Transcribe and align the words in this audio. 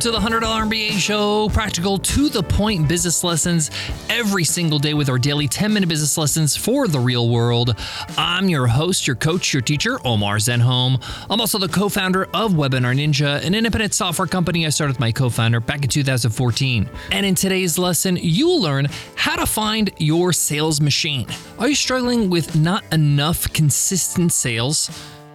to 0.00 0.10
the 0.10 0.18
$100 0.18 0.40
MBA 0.40 0.92
show, 0.92 1.50
practical 1.50 1.98
to 1.98 2.30
the 2.30 2.42
point 2.42 2.88
business 2.88 3.22
lessons 3.22 3.70
every 4.08 4.44
single 4.44 4.78
day 4.78 4.94
with 4.94 5.10
our 5.10 5.18
daily 5.18 5.46
10 5.46 5.74
minute 5.74 5.90
business 5.90 6.16
lessons 6.16 6.56
for 6.56 6.88
the 6.88 6.98
real 6.98 7.28
world. 7.28 7.76
I'm 8.16 8.48
your 8.48 8.66
host, 8.66 9.06
your 9.06 9.16
coach, 9.16 9.52
your 9.52 9.60
teacher, 9.60 9.98
Omar 10.06 10.36
Zenhom. 10.36 11.02
I'm 11.28 11.38
also 11.38 11.58
the 11.58 11.68
co 11.68 11.90
founder 11.90 12.24
of 12.32 12.52
Webinar 12.52 12.96
Ninja, 12.96 13.44
an 13.44 13.54
independent 13.54 13.92
software 13.92 14.26
company 14.26 14.64
I 14.64 14.70
started 14.70 14.92
with 14.92 15.00
my 15.00 15.12
co 15.12 15.28
founder 15.28 15.60
back 15.60 15.82
in 15.82 15.90
2014. 15.90 16.88
And 17.12 17.26
in 17.26 17.34
today's 17.34 17.76
lesson, 17.76 18.16
you 18.16 18.46
will 18.46 18.62
learn 18.62 18.88
how 19.16 19.36
to 19.36 19.44
find 19.44 19.90
your 19.98 20.32
sales 20.32 20.80
machine. 20.80 21.26
Are 21.58 21.68
you 21.68 21.74
struggling 21.74 22.30
with 22.30 22.56
not 22.56 22.84
enough 22.90 23.52
consistent 23.52 24.32
sales? 24.32 24.88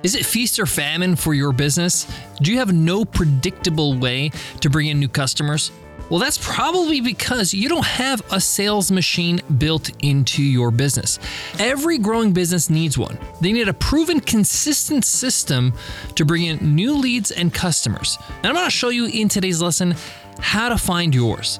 Is 0.05 0.13
it 0.13 0.23
feast 0.23 0.59
or 0.59 0.67
famine 0.67 1.15
for 1.15 1.33
your 1.33 1.51
business? 1.51 2.05
Do 2.39 2.51
you 2.51 2.59
have 2.59 2.71
no 2.71 3.05
predictable 3.05 3.97
way 3.97 4.29
to 4.61 4.69
bring 4.69 4.85
in 4.85 4.99
new 4.99 5.07
customers? 5.07 5.71
Well, 6.11 6.19
that's 6.19 6.37
probably 6.37 7.01
because 7.01 7.55
you 7.55 7.67
don't 7.67 7.87
have 7.87 8.21
a 8.31 8.39
sales 8.39 8.91
machine 8.91 9.41
built 9.57 9.89
into 10.03 10.43
your 10.43 10.69
business. 10.69 11.17
Every 11.57 11.97
growing 11.97 12.33
business 12.33 12.69
needs 12.69 12.99
one. 12.99 13.17
They 13.41 13.51
need 13.51 13.67
a 13.67 13.73
proven, 13.73 14.19
consistent 14.19 15.05
system 15.05 15.73
to 16.13 16.23
bring 16.23 16.43
in 16.43 16.75
new 16.75 16.95
leads 16.95 17.31
and 17.31 17.51
customers. 17.51 18.19
And 18.43 18.45
I'm 18.45 18.53
going 18.53 18.67
to 18.67 18.69
show 18.69 18.89
you 18.89 19.07
in 19.07 19.27
today's 19.27 19.59
lesson 19.59 19.95
how 20.37 20.69
to 20.69 20.77
find 20.77 21.15
yours. 21.15 21.59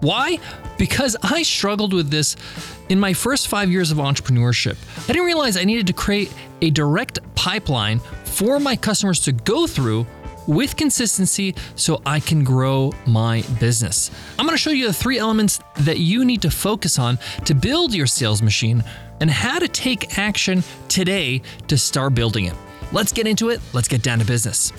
Why? 0.00 0.40
Because 0.76 1.16
I 1.22 1.42
struggled 1.42 1.94
with 1.94 2.10
this 2.10 2.36
in 2.88 2.98
my 2.98 3.12
first 3.12 3.48
five 3.48 3.70
years 3.70 3.90
of 3.90 3.98
entrepreneurship. 3.98 4.76
I 5.08 5.12
didn't 5.12 5.26
realize 5.26 5.56
I 5.56 5.64
needed 5.64 5.86
to 5.88 5.92
create 5.92 6.32
a 6.62 6.70
direct 6.70 7.20
pipeline 7.34 8.00
for 8.24 8.58
my 8.58 8.76
customers 8.76 9.20
to 9.20 9.32
go 9.32 9.66
through 9.66 10.06
with 10.46 10.76
consistency 10.76 11.54
so 11.76 12.00
I 12.06 12.20
can 12.20 12.42
grow 12.42 12.92
my 13.06 13.42
business. 13.60 14.10
I'm 14.38 14.46
gonna 14.46 14.56
show 14.56 14.70
you 14.70 14.86
the 14.86 14.92
three 14.92 15.18
elements 15.18 15.60
that 15.80 15.98
you 15.98 16.24
need 16.24 16.42
to 16.42 16.50
focus 16.50 16.98
on 16.98 17.18
to 17.44 17.54
build 17.54 17.94
your 17.94 18.06
sales 18.06 18.40
machine 18.40 18.82
and 19.20 19.30
how 19.30 19.58
to 19.58 19.68
take 19.68 20.18
action 20.18 20.64
today 20.88 21.42
to 21.66 21.76
start 21.76 22.14
building 22.14 22.46
it. 22.46 22.54
Let's 22.92 23.12
get 23.12 23.26
into 23.26 23.50
it. 23.50 23.60
Let's 23.74 23.88
get 23.88 24.02
down 24.02 24.20
to 24.20 24.24
business. 24.24 24.72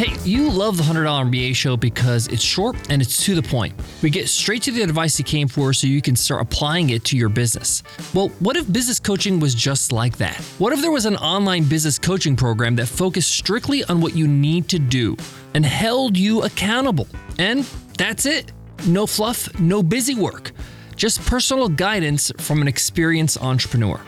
Hey, 0.00 0.16
you 0.24 0.50
love 0.50 0.78
the 0.78 0.82
$100 0.82 1.04
MBA 1.30 1.54
show 1.54 1.76
because 1.76 2.26
it's 2.28 2.42
short 2.42 2.74
and 2.88 3.02
it's 3.02 3.22
to 3.26 3.34
the 3.34 3.42
point. 3.42 3.74
We 4.00 4.08
get 4.08 4.30
straight 4.30 4.62
to 4.62 4.72
the 4.72 4.80
advice 4.80 5.18
you 5.18 5.26
came 5.26 5.46
for 5.46 5.74
so 5.74 5.86
you 5.86 6.00
can 6.00 6.16
start 6.16 6.40
applying 6.40 6.88
it 6.88 7.04
to 7.04 7.18
your 7.18 7.28
business. 7.28 7.82
Well, 8.14 8.28
what 8.38 8.56
if 8.56 8.72
business 8.72 8.98
coaching 8.98 9.40
was 9.40 9.54
just 9.54 9.92
like 9.92 10.16
that? 10.16 10.38
What 10.56 10.72
if 10.72 10.80
there 10.80 10.90
was 10.90 11.04
an 11.04 11.16
online 11.16 11.64
business 11.64 11.98
coaching 11.98 12.34
program 12.34 12.76
that 12.76 12.86
focused 12.86 13.30
strictly 13.30 13.84
on 13.84 14.00
what 14.00 14.16
you 14.16 14.26
need 14.26 14.70
to 14.70 14.78
do 14.78 15.18
and 15.52 15.66
held 15.66 16.16
you 16.16 16.44
accountable? 16.44 17.06
And 17.38 17.64
that's 17.98 18.24
it. 18.24 18.52
No 18.86 19.06
fluff, 19.06 19.60
no 19.60 19.82
busy 19.82 20.14
work, 20.14 20.52
just 20.96 21.20
personal 21.26 21.68
guidance 21.68 22.32
from 22.38 22.62
an 22.62 22.68
experienced 22.68 23.36
entrepreneur. 23.42 24.00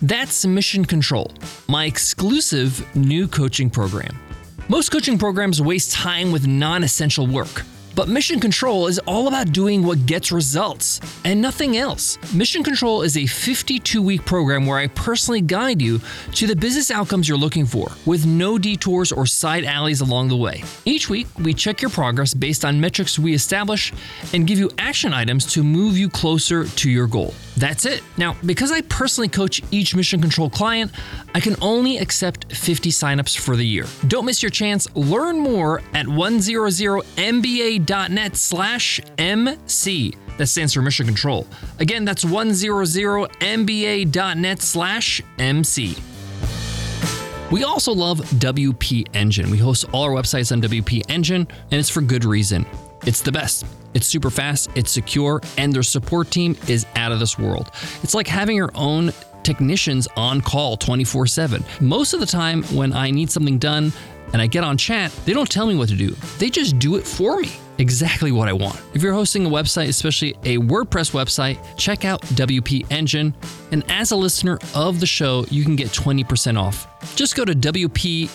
That's 0.00 0.46
Mission 0.46 0.86
Control, 0.86 1.30
my 1.68 1.84
exclusive 1.84 2.96
new 2.96 3.28
coaching 3.28 3.68
program. 3.68 4.18
Most 4.66 4.88
coaching 4.90 5.18
programs 5.18 5.60
waste 5.60 5.92
time 5.92 6.32
with 6.32 6.46
non 6.46 6.84
essential 6.84 7.26
work. 7.26 7.64
But 7.94 8.08
Mission 8.08 8.40
Control 8.40 8.88
is 8.88 8.98
all 9.00 9.28
about 9.28 9.52
doing 9.52 9.84
what 9.84 10.04
gets 10.04 10.32
results 10.32 11.00
and 11.24 11.40
nothing 11.40 11.76
else. 11.76 12.18
Mission 12.34 12.64
Control 12.64 13.02
is 13.02 13.16
a 13.16 13.26
52 13.26 14.02
week 14.02 14.24
program 14.24 14.66
where 14.66 14.78
I 14.78 14.88
personally 14.88 15.40
guide 15.40 15.80
you 15.80 16.00
to 16.32 16.48
the 16.48 16.56
business 16.56 16.90
outcomes 16.90 17.28
you're 17.28 17.38
looking 17.38 17.66
for, 17.66 17.92
with 18.04 18.26
no 18.26 18.58
detours 18.58 19.12
or 19.12 19.26
side 19.26 19.64
alleys 19.64 20.00
along 20.00 20.28
the 20.28 20.36
way. 20.36 20.64
Each 20.84 21.08
week, 21.08 21.28
we 21.38 21.54
check 21.54 21.80
your 21.80 21.90
progress 21.90 22.34
based 22.34 22.64
on 22.64 22.80
metrics 22.80 23.16
we 23.18 23.32
establish 23.32 23.92
and 24.32 24.44
give 24.46 24.58
you 24.58 24.70
action 24.78 25.14
items 25.14 25.46
to 25.52 25.62
move 25.62 25.96
you 25.96 26.08
closer 26.08 26.66
to 26.66 26.90
your 26.90 27.06
goal. 27.06 27.32
That's 27.56 27.86
it. 27.86 28.02
Now, 28.16 28.36
because 28.44 28.72
I 28.72 28.80
personally 28.82 29.28
coach 29.28 29.62
each 29.70 29.94
Mission 29.94 30.20
Control 30.20 30.50
client, 30.50 30.90
I 31.34 31.40
can 31.40 31.54
only 31.62 31.98
accept 31.98 32.52
50 32.52 32.90
signups 32.90 33.38
for 33.38 33.54
the 33.54 33.64
year. 33.64 33.86
Don't 34.08 34.24
miss 34.24 34.42
your 34.42 34.50
chance. 34.50 34.92
Learn 34.96 35.38
more 35.38 35.80
at 35.94 36.06
100MBA 36.06 37.83
mba.net 37.84 38.36
slash 38.36 39.00
MC. 39.18 40.14
That 40.38 40.46
stands 40.46 40.72
for 40.74 40.82
Mission 40.82 41.06
Control. 41.06 41.46
Again, 41.78 42.04
that's 42.04 42.24
100mba.net 42.24 44.62
slash 44.62 45.22
MC. 45.38 45.96
We 47.50 47.62
also 47.62 47.92
love 47.92 48.18
WP 48.20 49.14
Engine. 49.14 49.50
We 49.50 49.58
host 49.58 49.84
all 49.92 50.02
our 50.02 50.10
websites 50.10 50.50
on 50.50 50.60
WP 50.62 51.02
Engine, 51.08 51.46
and 51.70 51.78
it's 51.78 51.90
for 51.90 52.00
good 52.00 52.24
reason. 52.24 52.66
It's 53.06 53.20
the 53.20 53.30
best. 53.30 53.64
It's 53.92 54.06
super 54.08 54.30
fast, 54.30 54.70
it's 54.74 54.90
secure, 54.90 55.40
and 55.56 55.72
their 55.72 55.84
support 55.84 56.32
team 56.32 56.56
is 56.66 56.84
out 56.96 57.12
of 57.12 57.20
this 57.20 57.38
world. 57.38 57.70
It's 58.02 58.14
like 58.14 58.26
having 58.26 58.56
your 58.56 58.72
own 58.74 59.12
technicians 59.44 60.08
on 60.16 60.40
call 60.40 60.76
24 60.76 61.28
7. 61.28 61.64
Most 61.80 62.12
of 62.12 62.18
the 62.18 62.26
time, 62.26 62.64
when 62.64 62.92
I 62.92 63.12
need 63.12 63.30
something 63.30 63.58
done 63.58 63.92
and 64.34 64.42
I 64.42 64.48
get 64.48 64.64
on 64.64 64.76
chat, 64.76 65.10
they 65.24 65.32
don't 65.32 65.50
tell 65.50 65.66
me 65.66 65.76
what 65.76 65.88
to 65.88 65.96
do, 65.96 66.10
they 66.38 66.50
just 66.50 66.78
do 66.78 66.96
it 66.96 67.06
for 67.06 67.40
me 67.40 67.50
exactly 67.78 68.32
what 68.32 68.48
I 68.48 68.52
want. 68.52 68.78
If 68.94 69.02
you're 69.02 69.14
hosting 69.14 69.46
a 69.46 69.48
website, 69.48 69.88
especially 69.88 70.32
a 70.42 70.58
WordPress 70.58 71.12
website, 71.12 71.56
check 71.76 72.04
out 72.04 72.20
WP 72.22 72.90
Engine. 72.90 73.32
And 73.72 73.84
as 73.88 74.10
a 74.10 74.16
listener 74.16 74.58
of 74.74 75.00
the 75.00 75.06
show, 75.06 75.46
you 75.50 75.64
can 75.64 75.76
get 75.76 75.88
20% 75.88 76.60
off. 76.60 76.86
Just 77.16 77.36
go 77.36 77.44
to 77.44 77.54
wpeng.in 77.54 78.32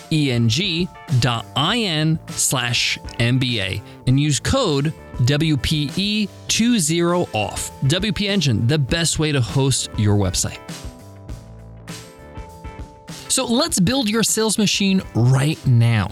slash 2.28 2.98
MBA 2.98 3.82
and 4.06 4.20
use 4.20 4.40
code 4.40 4.94
WPE20 5.18 7.34
off. 7.34 7.70
WP 7.82 8.28
Engine, 8.28 8.66
the 8.66 8.78
best 8.78 9.18
way 9.18 9.32
to 9.32 9.40
host 9.40 9.88
your 9.96 10.16
website. 10.16 10.58
So 13.40 13.46
let's 13.46 13.80
build 13.80 14.10
your 14.10 14.22
sales 14.22 14.58
machine 14.58 15.00
right 15.14 15.58
now. 15.66 16.10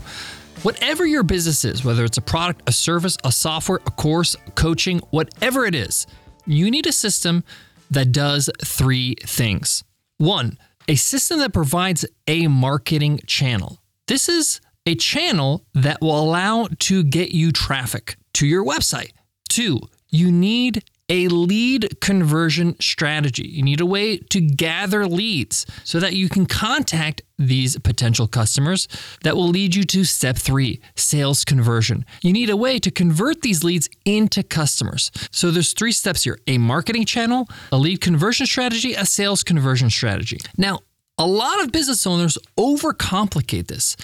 Whatever 0.63 1.05
your 1.05 1.23
business 1.23 1.63
is, 1.63 1.85
whether 1.85 2.03
it's 2.07 2.17
a 2.17 2.23
product, 2.23 2.63
a 2.67 2.73
service, 2.73 3.19
a 3.23 3.31
software, 3.31 3.81
a 3.85 3.91
course, 3.91 4.35
coaching, 4.55 5.01
whatever 5.11 5.67
it 5.67 5.75
is, 5.75 6.07
you 6.47 6.71
need 6.71 6.87
a 6.87 6.93
system 6.93 7.45
that 7.91 8.13
does 8.13 8.49
three 8.65 9.15
things. 9.27 9.85
One, 10.17 10.57
a 10.89 10.95
system 10.95 11.41
that 11.41 11.53
provides 11.53 12.07
a 12.27 12.47
marketing 12.47 13.21
channel. 13.27 13.77
This 14.07 14.31
is 14.31 14.63
a 14.87 14.95
channel 14.95 15.67
that 15.75 16.01
will 16.01 16.19
allow 16.19 16.69
to 16.79 17.05
get 17.05 17.33
you 17.33 17.53
traffic 17.53 18.17
to 18.33 18.47
your 18.47 18.65
website. 18.65 19.11
Two, 19.51 19.81
you 20.09 20.33
need 20.33 20.83
a 21.09 21.29
lead 21.29 22.01
conversion 22.01 22.77
strategy. 22.81 23.47
You 23.47 23.63
need 23.63 23.81
a 23.81 23.87
way 23.87 24.19
to 24.19 24.41
gather 24.41 25.07
leads 25.07 25.65
so 25.85 26.01
that 26.01 26.15
you 26.15 26.29
can 26.29 26.47
contact 26.47 27.23
these 27.39 27.79
potential 27.79 28.27
customers 28.27 28.89
that 29.23 29.37
will 29.37 29.49
lead 29.49 29.75
you 29.75 29.85
to 29.85 30.05
step 30.05 30.37
three 30.37 30.81
sales 30.97 31.45
conversion. 31.45 32.05
You 32.23 32.33
need 32.33 32.51
a 32.51 32.57
way 32.57 32.79
to 32.81 32.91
convert 32.91 33.43
these 33.43 33.65
leads 33.65 33.89
into 34.05 34.43
customers. 34.43 35.11
So 35.31 35.51
there's 35.51 35.73
three 35.73 35.93
steps 35.93 36.25
here 36.25 36.39
a 36.47 36.59
marketing 36.59 37.07
channel, 37.07 37.49
a 37.73 37.79
lead 37.79 38.01
conversion 38.01 38.47
strategy, 38.47 38.95
a 38.95 39.07
sales 39.07 39.43
conversion 39.43 39.91
strategy. 39.91 40.39
Now, 40.57 40.81
a 41.17 41.27
lot 41.27 41.63
of 41.63 41.73
business 41.73 42.07
owners 42.07 42.39
overcomplicate 42.57 43.67
this. 43.67 43.97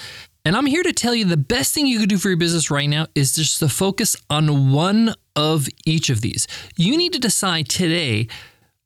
And 0.47 0.57
I'm 0.57 0.67
here 0.67 0.83
to 0.83 0.93
tell 0.93 1.15
you 1.15 1.25
the 1.25 1.39
best 1.39 1.73
thing 1.73 1.87
you 1.87 1.99
could 1.99 2.11
do 2.11 2.19
for 2.19 2.29
your 2.29 2.37
business 2.37 2.71
right 2.71 2.89
now 2.89 3.07
is 3.15 3.35
just 3.35 3.61
to 3.61 3.69
focus 3.69 4.15
on 4.29 4.73
one 4.73 5.15
of 5.35 5.69
each 5.87 6.11
of 6.11 6.21
these. 6.21 6.47
You 6.77 6.99
need 6.99 7.15
to 7.15 7.19
decide 7.19 7.67
today 7.67 8.29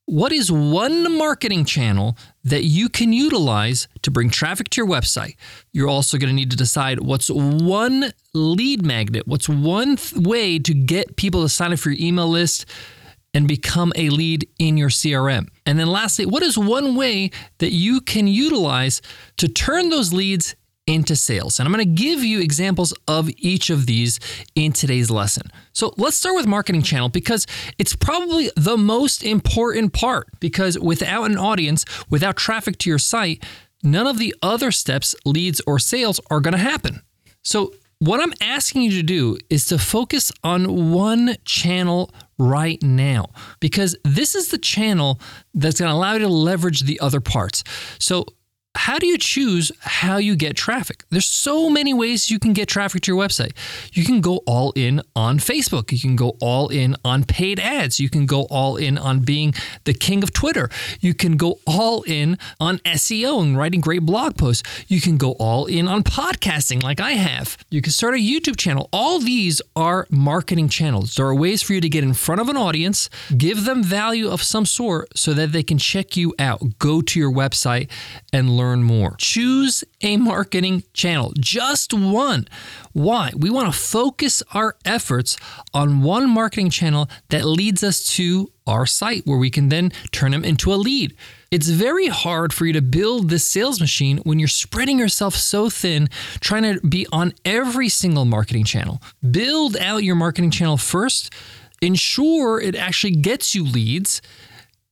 what 0.04 0.32
is 0.32 0.52
one 0.52 1.18
marketing 1.18 1.64
channel 1.64 2.16
that 2.44 2.62
you 2.62 2.88
can 2.88 3.12
utilize 3.12 3.88
to 4.02 4.10
bring 4.12 4.30
traffic 4.30 4.70
to 4.70 4.80
your 4.80 4.86
website. 4.86 5.34
You're 5.72 5.88
also 5.88 6.16
going 6.16 6.28
to 6.28 6.34
need 6.34 6.52
to 6.52 6.56
decide 6.56 7.00
what's 7.00 7.28
one 7.28 8.12
lead 8.32 8.86
magnet, 8.86 9.26
what's 9.26 9.48
one 9.48 9.96
th- 9.96 10.24
way 10.24 10.60
to 10.60 10.72
get 10.72 11.16
people 11.16 11.42
to 11.42 11.48
sign 11.48 11.72
up 11.72 11.80
for 11.80 11.90
your 11.90 12.06
email 12.06 12.28
list 12.28 12.66
and 13.34 13.48
become 13.48 13.92
a 13.96 14.10
lead 14.10 14.48
in 14.60 14.76
your 14.76 14.90
CRM. 14.90 15.48
And 15.66 15.76
then 15.76 15.88
lastly, 15.88 16.24
what 16.24 16.44
is 16.44 16.56
one 16.56 16.94
way 16.94 17.32
that 17.58 17.72
you 17.72 18.00
can 18.00 18.28
utilize 18.28 19.02
to 19.38 19.48
turn 19.48 19.88
those 19.88 20.12
leads 20.12 20.54
into 20.88 21.14
sales. 21.14 21.58
And 21.58 21.66
I'm 21.66 21.72
going 21.72 21.84
to 21.84 22.02
give 22.02 22.24
you 22.24 22.40
examples 22.40 22.94
of 23.06 23.28
each 23.36 23.68
of 23.68 23.84
these 23.86 24.18
in 24.54 24.72
today's 24.72 25.10
lesson. 25.10 25.52
So 25.72 25.92
let's 25.98 26.16
start 26.16 26.34
with 26.34 26.46
marketing 26.46 26.82
channel 26.82 27.10
because 27.10 27.46
it's 27.78 27.94
probably 27.94 28.50
the 28.56 28.78
most 28.78 29.22
important 29.22 29.92
part 29.92 30.28
because 30.40 30.78
without 30.78 31.30
an 31.30 31.36
audience, 31.36 31.84
without 32.08 32.36
traffic 32.36 32.78
to 32.78 32.90
your 32.90 32.98
site, 32.98 33.44
none 33.82 34.06
of 34.06 34.18
the 34.18 34.34
other 34.42 34.72
steps, 34.72 35.14
leads 35.26 35.60
or 35.66 35.78
sales 35.78 36.20
are 36.30 36.40
going 36.40 36.52
to 36.52 36.58
happen. 36.58 37.02
So 37.42 37.74
what 37.98 38.20
I'm 38.20 38.32
asking 38.40 38.82
you 38.82 38.92
to 38.92 39.02
do 39.02 39.38
is 39.50 39.66
to 39.66 39.78
focus 39.78 40.32
on 40.42 40.90
one 40.92 41.36
channel 41.44 42.10
right 42.38 42.80
now 42.82 43.26
because 43.60 43.96
this 44.04 44.34
is 44.34 44.48
the 44.48 44.58
channel 44.58 45.20
that's 45.52 45.80
going 45.80 45.90
to 45.90 45.94
allow 45.94 46.14
you 46.14 46.20
to 46.20 46.28
leverage 46.28 46.82
the 46.82 47.00
other 47.00 47.20
parts. 47.20 47.62
So 47.98 48.24
how 48.78 48.96
do 48.96 49.08
you 49.08 49.18
choose 49.18 49.72
how 49.80 50.18
you 50.18 50.36
get 50.36 50.56
traffic? 50.56 51.02
There's 51.10 51.26
so 51.26 51.68
many 51.68 51.92
ways 51.92 52.30
you 52.30 52.38
can 52.38 52.52
get 52.52 52.68
traffic 52.68 53.02
to 53.02 53.12
your 53.12 53.20
website. 53.20 53.50
You 53.92 54.04
can 54.04 54.20
go 54.20 54.36
all 54.46 54.72
in 54.76 55.02
on 55.16 55.40
Facebook. 55.40 55.90
You 55.90 55.98
can 55.98 56.14
go 56.14 56.36
all 56.40 56.68
in 56.68 56.94
on 57.04 57.24
paid 57.24 57.58
ads. 57.58 57.98
You 57.98 58.08
can 58.08 58.24
go 58.24 58.42
all 58.42 58.76
in 58.76 58.96
on 58.96 59.20
being 59.24 59.52
the 59.82 59.92
king 59.92 60.22
of 60.22 60.32
Twitter. 60.32 60.70
You 61.00 61.12
can 61.12 61.36
go 61.36 61.58
all 61.66 62.02
in 62.02 62.38
on 62.60 62.78
SEO 62.78 63.42
and 63.42 63.58
writing 63.58 63.80
great 63.80 64.02
blog 64.02 64.36
posts. 64.36 64.62
You 64.86 65.00
can 65.00 65.16
go 65.16 65.32
all 65.32 65.66
in 65.66 65.88
on 65.88 66.04
podcasting 66.04 66.80
like 66.80 67.00
I 67.00 67.12
have. 67.12 67.58
You 67.70 67.82
can 67.82 67.90
start 67.90 68.14
a 68.14 68.18
YouTube 68.18 68.56
channel. 68.56 68.88
All 68.92 69.18
these 69.18 69.60
are 69.74 70.06
marketing 70.08 70.68
channels. 70.68 71.16
There 71.16 71.26
are 71.26 71.34
ways 71.34 71.62
for 71.62 71.72
you 71.72 71.80
to 71.80 71.88
get 71.88 72.04
in 72.04 72.14
front 72.14 72.40
of 72.40 72.48
an 72.48 72.56
audience, 72.56 73.10
give 73.36 73.64
them 73.64 73.82
value 73.82 74.28
of 74.28 74.40
some 74.40 74.64
sort 74.64 75.18
so 75.18 75.34
that 75.34 75.50
they 75.50 75.64
can 75.64 75.78
check 75.78 76.16
you 76.16 76.32
out, 76.38 76.78
go 76.78 77.02
to 77.02 77.18
your 77.18 77.32
website 77.32 77.90
and 78.32 78.56
learn 78.56 78.67
more. 78.76 79.14
Choose 79.18 79.84
a 80.02 80.16
marketing 80.16 80.84
channel, 80.92 81.32
just 81.38 81.92
one. 81.92 82.46
Why? 82.92 83.32
We 83.36 83.50
want 83.50 83.72
to 83.72 83.78
focus 83.78 84.42
our 84.52 84.76
efforts 84.84 85.36
on 85.74 86.02
one 86.02 86.28
marketing 86.30 86.70
channel 86.70 87.08
that 87.30 87.44
leads 87.44 87.82
us 87.82 88.06
to 88.16 88.52
our 88.66 88.86
site 88.86 89.26
where 89.26 89.38
we 89.38 89.50
can 89.50 89.68
then 89.68 89.92
turn 90.12 90.32
them 90.32 90.44
into 90.44 90.72
a 90.72 90.76
lead. 90.76 91.16
It's 91.50 91.68
very 91.68 92.08
hard 92.08 92.52
for 92.52 92.66
you 92.66 92.72
to 92.74 92.82
build 92.82 93.30
this 93.30 93.46
sales 93.46 93.80
machine 93.80 94.18
when 94.18 94.38
you're 94.38 94.48
spreading 94.48 94.98
yourself 94.98 95.34
so 95.34 95.70
thin, 95.70 96.08
trying 96.40 96.62
to 96.62 96.86
be 96.86 97.06
on 97.10 97.32
every 97.44 97.88
single 97.88 98.24
marketing 98.24 98.64
channel. 98.64 99.00
Build 99.30 99.76
out 99.78 100.04
your 100.04 100.16
marketing 100.16 100.50
channel 100.50 100.76
first, 100.76 101.32
ensure 101.80 102.60
it 102.60 102.74
actually 102.74 103.14
gets 103.14 103.54
you 103.54 103.64
leads 103.64 104.20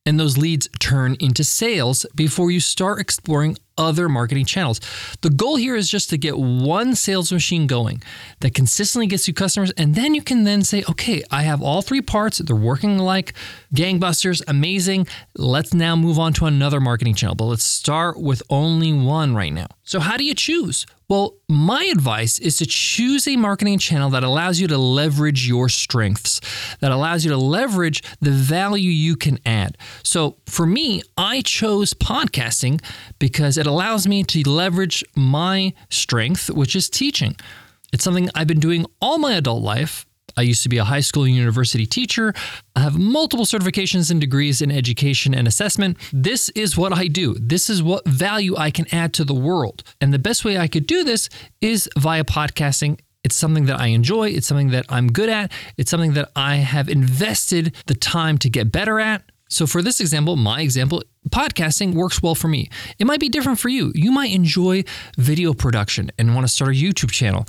and 0.06 0.20
those 0.20 0.38
leads 0.38 0.68
turn 0.78 1.16
into 1.18 1.42
sales 1.42 2.06
before 2.14 2.50
you 2.50 2.60
start 2.60 3.00
exploring 3.00 3.58
other 3.78 4.08
marketing 4.08 4.46
channels. 4.46 4.80
The 5.20 5.30
goal 5.30 5.56
here 5.56 5.76
is 5.76 5.88
just 5.88 6.10
to 6.10 6.18
get 6.18 6.38
one 6.38 6.94
sales 6.94 7.32
machine 7.32 7.66
going 7.66 8.02
that 8.40 8.54
consistently 8.54 9.06
gets 9.06 9.28
you 9.28 9.34
customers 9.34 9.70
and 9.76 9.94
then 9.94 10.14
you 10.14 10.22
can 10.22 10.44
then 10.44 10.62
say, 10.62 10.84
"Okay, 10.88 11.22
I 11.30 11.42
have 11.42 11.62
all 11.62 11.82
three 11.82 12.02
parts. 12.02 12.38
They're 12.38 12.56
working 12.56 12.98
like 12.98 13.34
gangbusters, 13.74 14.42
amazing. 14.48 15.06
Let's 15.36 15.74
now 15.74 15.96
move 15.96 16.18
on 16.18 16.32
to 16.34 16.46
another 16.46 16.80
marketing 16.80 17.14
channel, 17.14 17.34
but 17.34 17.44
let's 17.44 17.64
start 17.64 18.20
with 18.20 18.42
only 18.50 18.92
one 18.92 19.34
right 19.34 19.52
now." 19.52 19.68
So, 19.84 20.00
how 20.00 20.16
do 20.16 20.24
you 20.24 20.34
choose? 20.34 20.86
Well, 21.08 21.36
my 21.48 21.84
advice 21.84 22.40
is 22.40 22.56
to 22.56 22.66
choose 22.66 23.28
a 23.28 23.36
marketing 23.36 23.78
channel 23.78 24.10
that 24.10 24.24
allows 24.24 24.58
you 24.58 24.66
to 24.66 24.76
leverage 24.76 25.46
your 25.46 25.68
strengths, 25.68 26.40
that 26.80 26.90
allows 26.90 27.24
you 27.24 27.30
to 27.30 27.36
leverage 27.36 28.02
the 28.20 28.32
value 28.32 28.90
you 28.90 29.14
can 29.14 29.38
add. 29.46 29.78
So, 30.02 30.38
for 30.46 30.66
me, 30.66 31.02
I 31.16 31.42
chose 31.42 31.94
podcasting 31.94 32.82
because 33.20 33.56
it 33.56 33.68
allows 33.68 34.08
me 34.08 34.24
to 34.24 34.48
leverage 34.48 35.04
my 35.14 35.74
strength, 35.90 36.50
which 36.50 36.74
is 36.74 36.90
teaching. 36.90 37.36
It's 37.92 38.02
something 38.02 38.28
I've 38.34 38.48
been 38.48 38.58
doing 38.58 38.84
all 39.00 39.18
my 39.18 39.34
adult 39.34 39.62
life. 39.62 40.06
I 40.36 40.42
used 40.42 40.62
to 40.62 40.68
be 40.68 40.78
a 40.78 40.84
high 40.84 41.00
school 41.00 41.24
and 41.24 41.34
university 41.34 41.86
teacher. 41.86 42.34
I 42.74 42.80
have 42.80 42.98
multiple 42.98 43.46
certifications 43.46 44.10
and 44.10 44.20
degrees 44.20 44.60
in 44.60 44.70
education 44.70 45.34
and 45.34 45.48
assessment. 45.48 45.98
This 46.12 46.48
is 46.50 46.76
what 46.76 46.92
I 46.92 47.06
do. 47.08 47.34
This 47.34 47.70
is 47.70 47.82
what 47.82 48.06
value 48.06 48.56
I 48.56 48.70
can 48.70 48.86
add 48.92 49.14
to 49.14 49.24
the 49.24 49.34
world. 49.34 49.82
And 50.00 50.12
the 50.12 50.18
best 50.18 50.44
way 50.44 50.58
I 50.58 50.68
could 50.68 50.86
do 50.86 51.04
this 51.04 51.28
is 51.60 51.88
via 51.98 52.24
podcasting. 52.24 53.00
It's 53.24 53.34
something 53.34 53.66
that 53.66 53.80
I 53.80 53.88
enjoy. 53.88 54.28
It's 54.30 54.46
something 54.46 54.70
that 54.70 54.86
I'm 54.88 55.10
good 55.10 55.28
at. 55.28 55.50
It's 55.76 55.90
something 55.90 56.12
that 56.12 56.30
I 56.36 56.56
have 56.56 56.88
invested 56.88 57.74
the 57.86 57.94
time 57.94 58.38
to 58.38 58.50
get 58.50 58.70
better 58.70 59.00
at. 59.00 59.22
So, 59.48 59.66
for 59.66 59.80
this 59.80 60.00
example, 60.00 60.36
my 60.36 60.60
example, 60.60 61.02
podcasting 61.30 61.94
works 61.94 62.22
well 62.22 62.34
for 62.34 62.48
me. 62.48 62.68
It 62.98 63.06
might 63.06 63.20
be 63.20 63.28
different 63.28 63.60
for 63.60 63.68
you. 63.68 63.92
You 63.94 64.10
might 64.10 64.32
enjoy 64.32 64.84
video 65.16 65.54
production 65.54 66.10
and 66.18 66.34
want 66.34 66.46
to 66.46 66.52
start 66.52 66.72
a 66.72 66.74
YouTube 66.74 67.10
channel. 67.10 67.46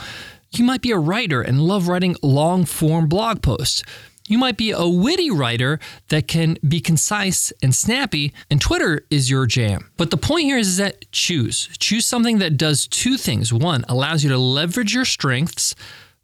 You 0.52 0.64
might 0.64 0.82
be 0.82 0.92
a 0.92 0.98
writer 0.98 1.42
and 1.42 1.62
love 1.62 1.88
writing 1.88 2.16
long 2.22 2.66
form 2.66 3.08
blog 3.08 3.42
posts. 3.42 3.84
You 4.28 4.38
might 4.38 4.58
be 4.58 4.72
a 4.72 4.88
witty 4.88 5.32
writer 5.32 5.80
that 6.10 6.28
can 6.28 6.58
be 6.68 6.82
concise 6.82 7.54
and 7.64 7.74
snappy, 7.74 8.34
and 8.52 8.60
Twitter 8.60 9.06
is 9.10 9.30
your 9.30 9.46
jam. 9.46 9.90
But 9.96 10.12
the 10.12 10.18
point 10.18 10.44
here 10.44 10.58
is, 10.58 10.76
that 10.78 11.10
choose. 11.14 11.70
Choose 11.80 12.06
something 12.06 12.40
that 12.40 12.58
does 12.58 12.88
two 12.88 13.16
things. 13.16 13.54
One, 13.54 13.86
allows 13.88 14.24
you 14.24 14.30
to 14.30 14.38
leverage 14.38 14.94
your 14.94 15.06
strengths. 15.06 15.76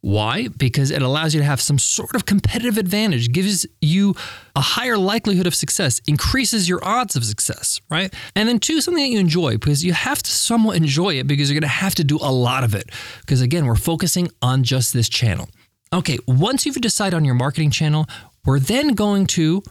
Why? 0.04 0.50
Because 0.50 0.92
it 0.92 1.02
allows 1.02 1.34
you 1.34 1.40
to 1.40 1.46
have 1.46 1.62
some 1.62 1.80
sort 1.80 2.14
of 2.14 2.26
competitive 2.26 2.78
advantage, 2.78 3.32
gives 3.32 3.66
you 3.80 4.16
a 4.54 4.60
higher 4.60 4.98
likelihood 4.98 5.48
of 5.48 5.56
success, 5.56 6.02
increases 6.06 6.68
your 6.68 6.84
odds 6.84 7.16
of 7.16 7.24
success, 7.24 7.80
right? 7.90 8.14
And 8.36 8.50
then 8.50 8.60
two, 8.60 8.82
something 8.82 9.02
that 9.02 9.12
you 9.12 9.20
enjoy, 9.20 9.54
because 9.54 9.86
you 9.86 9.94
have 9.94 10.22
to 10.22 10.30
somewhat 10.30 10.76
enjoy 10.76 11.12
it 11.20 11.26
because 11.26 11.50
you're 11.50 11.58
gonna 11.58 11.72
have 11.72 11.96
to 11.96 12.04
do 12.04 12.18
a 12.18 12.34
lot 12.34 12.66
of 12.66 12.76
it. 12.76 12.90
Because 13.22 13.40
again, 13.40 13.66
we're 13.66 13.78
focusing 13.78 14.28
on 14.42 14.64
just 14.64 14.92
this 14.92 15.08
channel. 15.08 15.48
Okay, 15.94 16.18
once 16.28 16.66
you've 16.66 16.82
decided 16.82 17.16
on 17.16 17.24
your 17.24 17.36
marketing 17.36 17.72
channel, 17.72 18.06
we're 18.46 18.60
then 18.60 18.96
going 18.96 19.26
to 19.28 19.64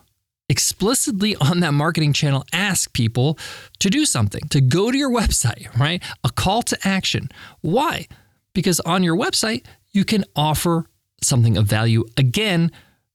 explicitly 0.49 1.37
on 1.37 1.61
that 1.61 1.75
marketing 1.75 2.15
channel 2.15 2.47
ask 2.55 2.91
people 2.95 3.39
to 3.81 3.91
do 3.91 4.07
something, 4.07 4.41
to 4.49 4.63
go 4.63 4.91
to 4.91 4.97
your 4.97 5.11
website, 5.11 5.79
right? 5.79 6.03
A 6.25 6.31
call 6.31 6.63
to 6.63 6.79
action. 6.89 7.29
Why? 7.61 8.07
Because 8.55 8.81
on 8.81 9.03
your 9.03 9.17
website, 9.17 9.67
you 9.93 10.05
can 10.05 10.25
offer 10.35 10.87
something 11.23 11.57
of 11.57 11.67
value 11.67 12.05
again 12.17 12.71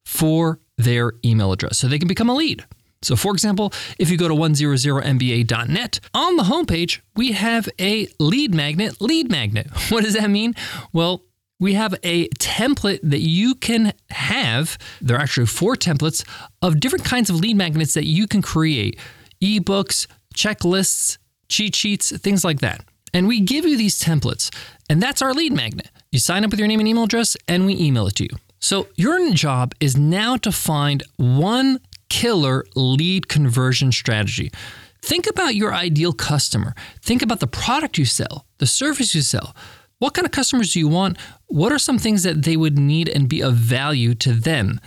for 0.06 0.60
their 0.78 1.14
email 1.26 1.52
address 1.52 1.78
so 1.78 1.88
they 1.88 2.00
can 2.00 2.08
become 2.08 2.30
a 2.30 2.36
lead. 2.36 2.66
So, 3.02 3.16
for 3.16 3.32
example, 3.32 3.74
if 4.00 4.10
you 4.10 4.18
go 4.18 4.28
to 4.28 4.34
100mba.net, 4.34 6.00
on 6.14 6.36
the 6.36 6.44
homepage, 6.44 7.02
we 7.16 7.34
have 7.34 7.70
a 7.80 8.08
lead 8.20 8.54
magnet, 8.54 9.00
lead 9.00 9.30
magnet. 9.30 9.68
What 9.90 10.04
does 10.04 10.16
that 10.16 10.30
mean? 10.30 10.56
Well, 10.94 11.24
we 11.60 11.74
have 11.74 11.96
a 12.04 12.28
template 12.30 13.00
that 13.04 13.20
you 13.20 13.56
can 13.56 13.94
have. 14.10 14.78
There 15.02 15.18
are 15.18 15.20
actually 15.20 15.48
four 15.48 15.76
templates 15.76 16.28
of 16.62 16.80
different 16.80 17.06
kinds 17.06 17.30
of 17.30 17.38
lead 17.38 17.56
magnets 17.58 17.94
that 17.94 18.06
you 18.06 18.28
can 18.28 18.42
create 18.42 19.00
ebooks, 19.42 20.08
checklists, 20.36 21.18
cheat 21.50 21.76
sheets, 21.76 22.16
things 22.18 22.44
like 22.44 22.60
that. 22.60 22.84
And 23.14 23.28
we 23.28 23.40
give 23.40 23.66
you 23.66 23.78
these 23.78 24.02
templates, 24.02 24.54
and 24.90 25.02
that's 25.02 25.22
our 25.22 25.34
lead 25.34 25.54
magnet. 25.54 25.90
You 26.12 26.20
sign 26.20 26.44
up 26.44 26.52
with 26.52 26.60
your 26.60 26.68
name 26.68 26.80
and 26.80 26.88
email 26.88 27.04
address, 27.04 27.36
and 27.48 27.66
we 27.66 27.76
email 27.78 28.08
it 28.08 28.16
to 28.16 28.24
you. 28.24 28.38
So, 28.60 28.88
your 28.96 29.32
job 29.34 29.74
is 29.80 29.96
now 29.96 30.36
to 30.38 30.52
find 30.52 31.04
one 31.18 31.80
killer 32.10 32.66
lead 32.76 33.28
conversion 33.28 33.92
strategy. 33.92 34.52
Think 35.02 35.28
about 35.30 35.56
your 35.56 35.74
ideal 35.74 36.12
customer. 36.12 36.74
Think 37.02 37.22
about 37.22 37.40
the 37.40 37.48
product 37.48 37.98
you 37.98 38.06
sell, 38.06 38.46
the 38.58 38.66
service 38.66 39.14
you 39.14 39.22
sell. 39.22 39.56
What 40.00 40.14
kind 40.14 40.26
of 40.26 40.32
customers 40.32 40.74
do 40.74 40.80
you 40.80 40.88
want? 40.88 41.18
What 41.48 41.72
are 41.72 41.80
some 41.80 41.98
things 41.98 42.24
that 42.24 42.44
they 42.44 42.58
would 42.58 42.78
need 42.78 43.10
and 43.10 43.30
be 43.30 43.42
of 43.42 43.56
value 43.56 44.16
to 44.16 44.34
them? 44.34 44.80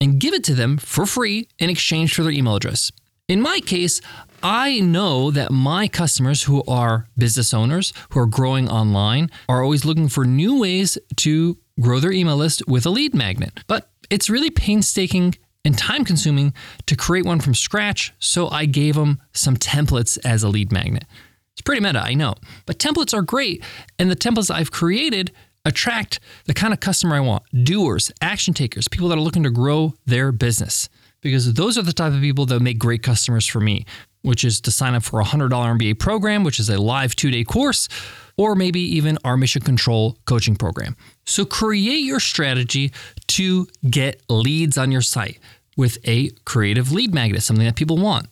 And 0.00 0.18
give 0.18 0.34
it 0.34 0.44
to 0.44 0.54
them 0.54 0.78
for 0.78 1.04
free 1.04 1.48
in 1.58 1.68
exchange 1.68 2.14
for 2.14 2.22
their 2.22 2.32
email 2.32 2.56
address. 2.56 2.90
In 3.28 3.40
my 3.40 3.60
case, 3.60 4.00
I 4.42 4.80
know 4.80 5.30
that 5.30 5.50
my 5.50 5.86
customers 5.86 6.44
who 6.44 6.62
are 6.66 7.06
business 7.18 7.52
owners, 7.52 7.92
who 8.10 8.20
are 8.20 8.26
growing 8.26 8.70
online, 8.70 9.30
are 9.48 9.62
always 9.62 9.84
looking 9.84 10.08
for 10.08 10.24
new 10.24 10.58
ways 10.58 10.96
to 11.16 11.58
grow 11.78 12.00
their 12.00 12.12
email 12.12 12.36
list 12.36 12.66
with 12.66 12.86
a 12.86 12.90
lead 12.90 13.14
magnet. 13.14 13.60
But 13.66 13.90
it's 14.08 14.30
really 14.30 14.50
painstaking 14.50 15.36
and 15.64 15.76
time 15.76 16.06
consuming 16.06 16.54
to 16.86 16.96
create 16.96 17.26
one 17.26 17.40
from 17.40 17.54
scratch, 17.54 18.14
so 18.18 18.48
I 18.48 18.64
gave 18.64 18.94
them 18.94 19.20
some 19.34 19.56
templates 19.56 20.18
as 20.24 20.42
a 20.42 20.48
lead 20.48 20.72
magnet. 20.72 21.04
It's 21.52 21.60
pretty 21.60 21.82
meta, 21.82 22.00
I 22.00 22.14
know. 22.14 22.34
But 22.64 22.78
templates 22.78 23.12
are 23.12 23.22
great, 23.22 23.62
and 23.98 24.10
the 24.10 24.16
templates 24.16 24.50
I've 24.50 24.70
created 24.70 25.32
attract 25.66 26.18
the 26.46 26.54
kind 26.54 26.72
of 26.72 26.80
customer 26.80 27.16
I 27.16 27.20
want 27.20 27.42
doers, 27.64 28.10
action 28.22 28.54
takers, 28.54 28.88
people 28.88 29.08
that 29.08 29.18
are 29.18 29.22
looking 29.22 29.42
to 29.42 29.50
grow 29.50 29.92
their 30.06 30.32
business. 30.32 30.88
Because 31.20 31.52
those 31.52 31.76
are 31.76 31.82
the 31.82 31.92
type 31.92 32.14
of 32.14 32.22
people 32.22 32.46
that 32.46 32.60
make 32.60 32.78
great 32.78 33.02
customers 33.02 33.46
for 33.46 33.60
me, 33.60 33.84
which 34.22 34.44
is 34.44 34.60
to 34.62 34.70
sign 34.70 34.94
up 34.94 35.02
for 35.02 35.20
a 35.20 35.24
$100 35.24 35.50
MBA 35.50 35.98
program, 35.98 36.44
which 36.44 36.60
is 36.60 36.68
a 36.68 36.80
live 36.80 37.16
two 37.16 37.30
day 37.30 37.44
course, 37.44 37.88
or 38.36 38.54
maybe 38.54 38.80
even 38.80 39.18
our 39.24 39.36
mission 39.36 39.62
control 39.62 40.16
coaching 40.24 40.56
program. 40.56 40.96
So 41.26 41.44
create 41.44 42.04
your 42.04 42.20
strategy 42.20 42.92
to 43.28 43.66
get 43.88 44.22
leads 44.28 44.78
on 44.78 44.90
your 44.90 45.02
site 45.02 45.38
with 45.76 45.98
a 46.04 46.30
creative 46.44 46.92
lead 46.92 47.14
magnet, 47.14 47.42
something 47.42 47.64
that 47.64 47.76
people 47.76 47.98
want. 47.98 48.26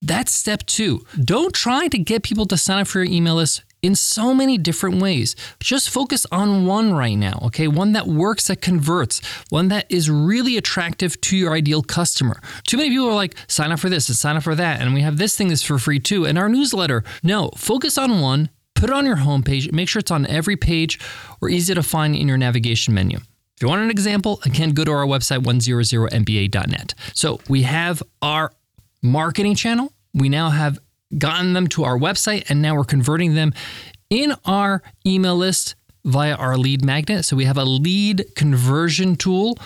That's 0.00 0.32
step 0.32 0.66
two. 0.66 1.04
Don't 1.22 1.54
try 1.54 1.88
to 1.88 1.98
get 1.98 2.22
people 2.22 2.46
to 2.46 2.58
sign 2.58 2.80
up 2.80 2.86
for 2.86 3.02
your 3.02 3.12
email 3.12 3.36
list 3.36 3.62
in 3.84 3.94
so 3.94 4.32
many 4.32 4.56
different 4.56 5.00
ways. 5.02 5.36
Just 5.60 5.90
focus 5.90 6.24
on 6.32 6.64
one 6.64 6.94
right 6.94 7.16
now, 7.16 7.38
okay? 7.42 7.68
One 7.68 7.92
that 7.92 8.06
works, 8.06 8.48
that 8.48 8.62
converts, 8.62 9.20
one 9.50 9.68
that 9.68 9.84
is 9.90 10.08
really 10.10 10.56
attractive 10.56 11.20
to 11.20 11.36
your 11.36 11.52
ideal 11.52 11.82
customer. 11.82 12.40
Too 12.66 12.78
many 12.78 12.88
people 12.88 13.08
are 13.08 13.14
like, 13.14 13.36
sign 13.46 13.72
up 13.72 13.80
for 13.80 13.90
this 13.90 14.08
and 14.08 14.16
sign 14.16 14.36
up 14.36 14.42
for 14.42 14.54
that, 14.54 14.80
and 14.80 14.94
we 14.94 15.02
have 15.02 15.18
this 15.18 15.36
thing 15.36 15.48
that's 15.48 15.62
for 15.62 15.78
free 15.78 16.00
too, 16.00 16.24
and 16.24 16.38
our 16.38 16.48
newsletter. 16.48 17.04
No, 17.22 17.50
focus 17.56 17.98
on 17.98 18.22
one, 18.22 18.48
put 18.74 18.88
it 18.88 18.94
on 18.94 19.04
your 19.04 19.16
homepage, 19.16 19.70
make 19.70 19.88
sure 19.88 20.00
it's 20.00 20.10
on 20.10 20.26
every 20.26 20.56
page 20.56 20.98
or 21.42 21.50
easy 21.50 21.74
to 21.74 21.82
find 21.82 22.16
in 22.16 22.26
your 22.26 22.38
navigation 22.38 22.94
menu. 22.94 23.18
If 23.18 23.62
you 23.62 23.68
want 23.68 23.82
an 23.82 23.90
example, 23.90 24.40
again, 24.44 24.70
go 24.70 24.84
to 24.84 24.90
our 24.90 25.04
website, 25.04 25.44
100mba.net. 25.44 26.94
So 27.12 27.38
we 27.48 27.62
have 27.62 28.02
our 28.22 28.50
marketing 29.02 29.54
channel. 29.54 29.92
We 30.14 30.28
now 30.28 30.50
have 30.50 30.78
gotten 31.18 31.52
them 31.52 31.66
to 31.68 31.84
our 31.84 31.98
website, 31.98 32.48
and 32.48 32.60
now 32.62 32.74
we're 32.74 32.84
converting 32.84 33.34
them 33.34 33.52
in 34.10 34.34
our 34.44 34.82
email 35.06 35.36
list 35.36 35.74
via 36.04 36.34
our 36.34 36.56
lead 36.56 36.84
magnet. 36.84 37.24
So 37.24 37.36
we 37.36 37.44
have 37.44 37.58
a 37.58 37.64
lead 37.64 38.34
conversion 38.36 39.16
tool. 39.16 39.58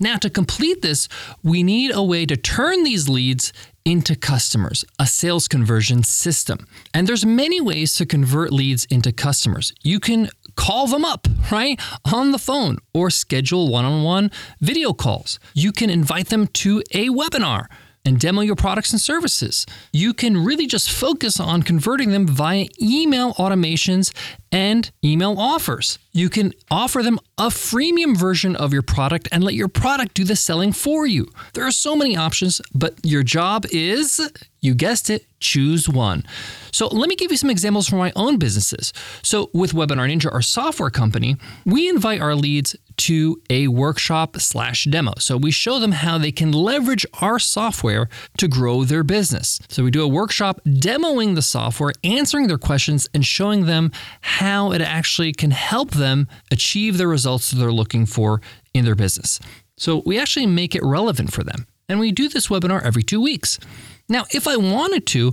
Now, 0.00 0.16
to 0.16 0.28
complete 0.28 0.82
this, 0.82 1.08
we 1.42 1.62
need 1.62 1.92
a 1.94 2.02
way 2.02 2.26
to 2.26 2.36
turn 2.36 2.82
these 2.82 3.08
leads 3.08 3.52
into 3.84 4.16
customers, 4.16 4.84
a 4.98 5.06
sales 5.06 5.46
conversion 5.46 6.02
system. 6.02 6.66
And 6.92 7.06
there's 7.06 7.24
many 7.24 7.60
ways 7.60 7.94
to 7.96 8.06
convert 8.06 8.52
leads 8.52 8.86
into 8.86 9.12
customers. 9.12 9.72
You 9.82 10.00
can 10.00 10.30
call 10.56 10.86
them 10.86 11.04
up, 11.04 11.28
right? 11.52 11.80
On 12.12 12.32
the 12.32 12.38
phone 12.38 12.78
or 12.92 13.10
schedule 13.10 13.70
one-on-one 13.70 14.30
video 14.60 14.92
calls. 14.94 15.38
You 15.52 15.70
can 15.70 15.90
invite 15.90 16.28
them 16.28 16.48
to 16.48 16.82
a 16.92 17.08
webinar 17.08 17.66
and 18.04 18.20
demo 18.20 18.42
your 18.42 18.56
products 18.56 18.92
and 18.92 19.00
services. 19.00 19.66
You 19.92 20.14
can 20.14 20.44
really 20.44 20.66
just 20.66 20.90
focus 20.90 21.40
on 21.40 21.62
converting 21.62 22.10
them 22.10 22.26
via 22.26 22.66
email 22.80 23.34
automations 23.34 24.12
and 24.52 24.90
email 25.04 25.38
offers. 25.38 25.98
You 26.12 26.28
can 26.28 26.52
offer 26.70 27.02
them 27.02 27.18
a 27.38 27.48
freemium 27.48 28.16
version 28.16 28.54
of 28.56 28.72
your 28.72 28.82
product 28.82 29.28
and 29.32 29.42
let 29.42 29.54
your 29.54 29.68
product 29.68 30.14
do 30.14 30.24
the 30.24 30.36
selling 30.36 30.72
for 30.72 31.06
you. 31.06 31.28
There 31.54 31.66
are 31.66 31.72
so 31.72 31.96
many 31.96 32.16
options, 32.16 32.60
but 32.72 32.94
your 33.02 33.22
job 33.22 33.66
is, 33.72 34.20
you 34.64 34.74
guessed 34.74 35.10
it, 35.10 35.26
choose 35.40 35.88
one. 35.88 36.24
So 36.72 36.86
let 36.88 37.08
me 37.08 37.16
give 37.16 37.30
you 37.30 37.36
some 37.36 37.50
examples 37.50 37.86
from 37.86 37.98
my 37.98 38.12
own 38.16 38.38
businesses. 38.38 38.92
So 39.22 39.50
with 39.52 39.72
Webinar 39.72 40.10
Ninja, 40.10 40.32
our 40.32 40.42
software 40.42 40.90
company, 40.90 41.36
we 41.64 41.88
invite 41.88 42.20
our 42.20 42.34
leads 42.34 42.74
to 42.96 43.40
a 43.50 43.68
workshop 43.68 44.40
slash 44.40 44.84
demo. 44.84 45.12
So 45.18 45.36
we 45.36 45.50
show 45.50 45.78
them 45.78 45.92
how 45.92 46.16
they 46.16 46.32
can 46.32 46.50
leverage 46.50 47.04
our 47.20 47.38
software 47.38 48.08
to 48.38 48.48
grow 48.48 48.84
their 48.84 49.04
business. 49.04 49.60
So 49.68 49.84
we 49.84 49.90
do 49.90 50.02
a 50.02 50.08
workshop 50.08 50.60
demoing 50.64 51.34
the 51.34 51.42
software, 51.42 51.92
answering 52.02 52.46
their 52.46 52.58
questions, 52.58 53.08
and 53.12 53.24
showing 53.24 53.66
them 53.66 53.92
how 54.22 54.72
it 54.72 54.80
actually 54.80 55.32
can 55.32 55.50
help 55.50 55.92
them 55.92 56.26
achieve 56.50 56.98
the 56.98 57.06
results 57.06 57.50
that 57.50 57.58
they're 57.58 57.72
looking 57.72 58.06
for 58.06 58.40
in 58.72 58.84
their 58.84 58.94
business. 58.94 59.40
So 59.76 60.02
we 60.06 60.18
actually 60.18 60.46
make 60.46 60.74
it 60.74 60.82
relevant 60.82 61.32
for 61.32 61.44
them. 61.44 61.66
And 61.88 62.00
we 62.00 62.12
do 62.12 62.28
this 62.28 62.48
webinar 62.48 62.82
every 62.82 63.02
two 63.02 63.20
weeks. 63.20 63.58
Now, 64.08 64.24
if 64.30 64.46
I 64.46 64.56
wanted 64.56 65.06
to, 65.08 65.32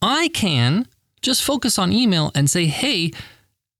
I 0.00 0.28
can 0.28 0.86
just 1.22 1.42
focus 1.42 1.78
on 1.78 1.92
email 1.92 2.30
and 2.34 2.50
say, 2.50 2.66
hey, 2.66 3.12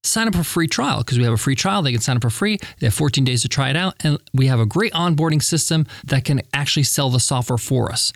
sign 0.04 0.28
up 0.28 0.34
for 0.34 0.40
a 0.40 0.44
free 0.44 0.68
trial 0.68 0.98
because 0.98 1.18
we 1.18 1.24
have 1.24 1.32
a 1.32 1.38
free 1.38 1.54
trial. 1.54 1.82
They 1.82 1.92
can 1.92 2.00
sign 2.00 2.16
up 2.16 2.22
for 2.22 2.30
free. 2.30 2.58
They 2.78 2.86
have 2.86 2.94
14 2.94 3.24
days 3.24 3.42
to 3.42 3.48
try 3.48 3.70
it 3.70 3.76
out. 3.76 3.94
And 4.04 4.18
we 4.32 4.46
have 4.46 4.60
a 4.60 4.66
great 4.66 4.92
onboarding 4.92 5.42
system 5.42 5.86
that 6.04 6.24
can 6.24 6.42
actually 6.52 6.84
sell 6.84 7.10
the 7.10 7.20
software 7.20 7.58
for 7.58 7.90
us. 7.92 8.12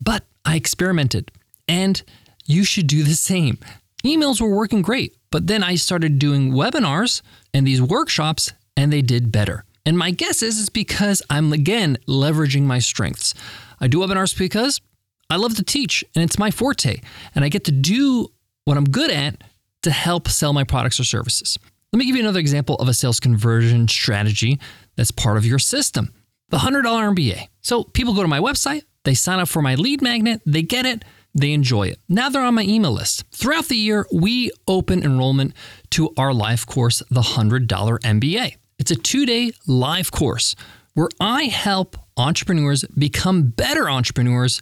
But 0.00 0.24
I 0.44 0.56
experimented 0.56 1.30
and 1.68 2.02
you 2.46 2.64
should 2.64 2.86
do 2.86 3.04
the 3.04 3.14
same. 3.14 3.58
Emails 4.04 4.40
were 4.40 4.54
working 4.54 4.82
great, 4.82 5.16
but 5.30 5.46
then 5.46 5.62
I 5.62 5.76
started 5.76 6.18
doing 6.18 6.52
webinars 6.52 7.22
and 7.54 7.66
these 7.66 7.80
workshops 7.80 8.52
and 8.76 8.92
they 8.92 9.00
did 9.00 9.32
better. 9.32 9.64
And 9.86 9.96
my 9.96 10.10
guess 10.10 10.42
is 10.42 10.60
it's 10.60 10.68
because 10.68 11.22
I'm 11.30 11.52
again 11.52 11.98
leveraging 12.06 12.62
my 12.62 12.78
strengths. 12.78 13.34
I 13.80 13.86
do 13.86 13.98
webinars 13.98 14.36
because 14.36 14.80
I 15.34 15.36
love 15.36 15.56
to 15.56 15.64
teach 15.64 16.04
and 16.14 16.22
it's 16.22 16.38
my 16.38 16.52
forte, 16.52 17.00
and 17.34 17.44
I 17.44 17.48
get 17.48 17.64
to 17.64 17.72
do 17.72 18.28
what 18.66 18.76
I'm 18.76 18.84
good 18.84 19.10
at 19.10 19.42
to 19.82 19.90
help 19.90 20.28
sell 20.28 20.52
my 20.52 20.62
products 20.62 21.00
or 21.00 21.04
services. 21.04 21.58
Let 21.92 21.98
me 21.98 22.06
give 22.06 22.14
you 22.14 22.22
another 22.22 22.38
example 22.38 22.76
of 22.76 22.86
a 22.86 22.94
sales 22.94 23.18
conversion 23.18 23.88
strategy 23.88 24.60
that's 24.94 25.10
part 25.10 25.36
of 25.36 25.44
your 25.44 25.58
system 25.58 26.12
the 26.50 26.58
$100 26.58 26.84
MBA. 26.84 27.48
So 27.62 27.82
people 27.82 28.14
go 28.14 28.22
to 28.22 28.28
my 28.28 28.38
website, 28.38 28.82
they 29.02 29.14
sign 29.14 29.40
up 29.40 29.48
for 29.48 29.60
my 29.60 29.74
lead 29.74 30.02
magnet, 30.02 30.40
they 30.46 30.62
get 30.62 30.86
it, 30.86 31.04
they 31.34 31.52
enjoy 31.52 31.88
it. 31.88 31.98
Now 32.08 32.28
they're 32.28 32.42
on 32.42 32.54
my 32.54 32.62
email 32.62 32.92
list. 32.92 33.24
Throughout 33.32 33.64
the 33.64 33.76
year, 33.76 34.06
we 34.12 34.52
open 34.68 35.02
enrollment 35.02 35.52
to 35.90 36.14
our 36.16 36.32
live 36.32 36.64
course, 36.68 37.02
the 37.10 37.22
$100 37.22 37.66
MBA. 37.66 38.56
It's 38.78 38.92
a 38.92 38.96
two 38.96 39.26
day 39.26 39.50
live 39.66 40.12
course 40.12 40.54
where 40.94 41.08
I 41.18 41.44
help 41.44 41.96
entrepreneurs 42.16 42.84
become 42.96 43.48
better 43.48 43.90
entrepreneurs 43.90 44.60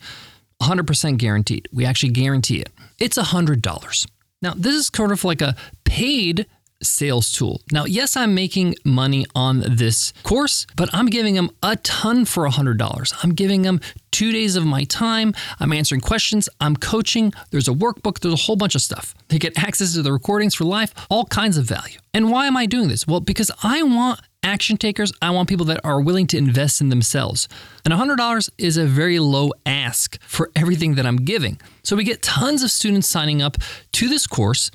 100% 0.63 1.19
guaranteed. 1.19 1.69
We 1.73 1.85
actually 1.85 2.13
guarantee 2.13 2.61
it. 2.61 2.71
It's 2.99 3.19
$100. 3.19 4.07
Now, 4.41 4.55
this 4.55 4.75
is 4.75 4.91
sort 4.95 5.13
of 5.13 5.25
like 5.25 5.41
a 5.41 5.55
paid 5.85 6.47
sales 6.83 7.31
tool. 7.33 7.61
Now, 7.71 7.85
yes, 7.85 8.17
I'm 8.17 8.35
making 8.35 8.75
money 8.85 9.25
on 9.35 9.61
this 9.61 10.13
course, 10.25 10.67
but 10.77 10.89
I'm 10.93 11.07
giving 11.07 11.35
them 11.35 11.51
a 11.63 11.77
ton 11.77 12.25
for 12.25 12.49
$100. 12.49 13.15
I'm 13.23 13.35
giving 13.35 13.63
them 13.63 13.81
two 14.11 14.33
days 14.33 14.57
of 14.57 14.67
my 14.67 14.85
time. 14.85 15.33
I'm 15.61 15.73
answering 15.73 16.01
questions. 16.01 16.49
I'm 16.61 16.77
coaching. 16.77 17.33
There's 17.51 17.69
a 17.69 17.73
workbook. 17.73 18.19
There's 18.19 18.35
a 18.35 18.45
whole 18.45 18.57
bunch 18.57 18.75
of 18.75 18.83
stuff. 18.83 19.15
They 19.29 19.39
get 19.39 19.63
access 19.63 19.95
to 19.95 20.03
the 20.03 20.13
recordings 20.13 20.55
for 20.55 20.65
life, 20.65 20.93
all 21.09 21.25
kinds 21.27 21.57
of 21.57 21.65
value. 21.65 21.99
And 22.13 22.31
why 22.31 22.47
am 22.47 22.57
I 22.57 22.67
doing 22.67 22.89
this? 22.89 23.07
Well, 23.07 23.21
because 23.21 23.51
I 23.63 23.83
want 23.83 24.21
action 24.43 24.77
takers, 24.77 25.13
I 25.23 25.31
want 25.31 25.49
people 25.49 25.67
that 25.67 25.81
are 25.85 26.01
willing 26.01 26.27
to 26.29 26.39
invest 26.39 26.81
in 26.81 26.89
themselves. 26.89 27.49
And 27.85 27.95
$100 27.95 28.51
is 28.59 28.77
a 28.77 28.87
very 28.87 29.19
low 29.19 29.53
ask 29.67 30.21
for 30.23 30.51
everything 30.55 30.95
that 30.97 31.07
I'm 31.07 31.17
giving. 31.17 31.61
So 31.83 31.97
we 31.97 32.05
get 32.05 32.23
tons 32.23 32.63
of 32.63 32.71
students 32.71 33.09
signing 33.09 33.43
up 33.43 33.57
to 33.93 34.09
this 34.09 34.27
course, 34.27 34.71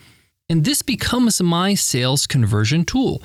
and 0.49 0.63
this 0.63 0.81
becomes 0.81 1.41
my 1.41 1.73
sales 1.73 2.27
conversion 2.27 2.85
tool. 2.85 3.21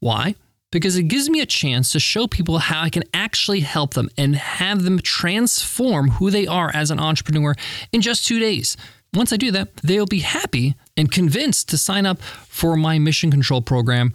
Why? 0.00 0.34
Because 0.72 0.96
it 0.96 1.04
gives 1.04 1.30
me 1.30 1.40
a 1.40 1.46
chance 1.46 1.92
to 1.92 2.00
show 2.00 2.26
people 2.26 2.58
how 2.58 2.82
I 2.82 2.90
can 2.90 3.04
actually 3.14 3.60
help 3.60 3.94
them 3.94 4.08
and 4.18 4.34
have 4.34 4.82
them 4.82 4.98
transform 4.98 6.10
who 6.10 6.30
they 6.30 6.46
are 6.46 6.70
as 6.74 6.90
an 6.90 6.98
entrepreneur 6.98 7.54
in 7.92 8.00
just 8.00 8.26
two 8.26 8.40
days. 8.40 8.76
Once 9.14 9.32
I 9.32 9.36
do 9.36 9.52
that, 9.52 9.76
they'll 9.76 10.06
be 10.06 10.18
happy 10.18 10.74
and 10.96 11.10
convinced 11.10 11.68
to 11.68 11.78
sign 11.78 12.04
up 12.04 12.20
for 12.20 12.76
my 12.76 12.98
mission 12.98 13.30
control 13.30 13.62
program 13.62 14.12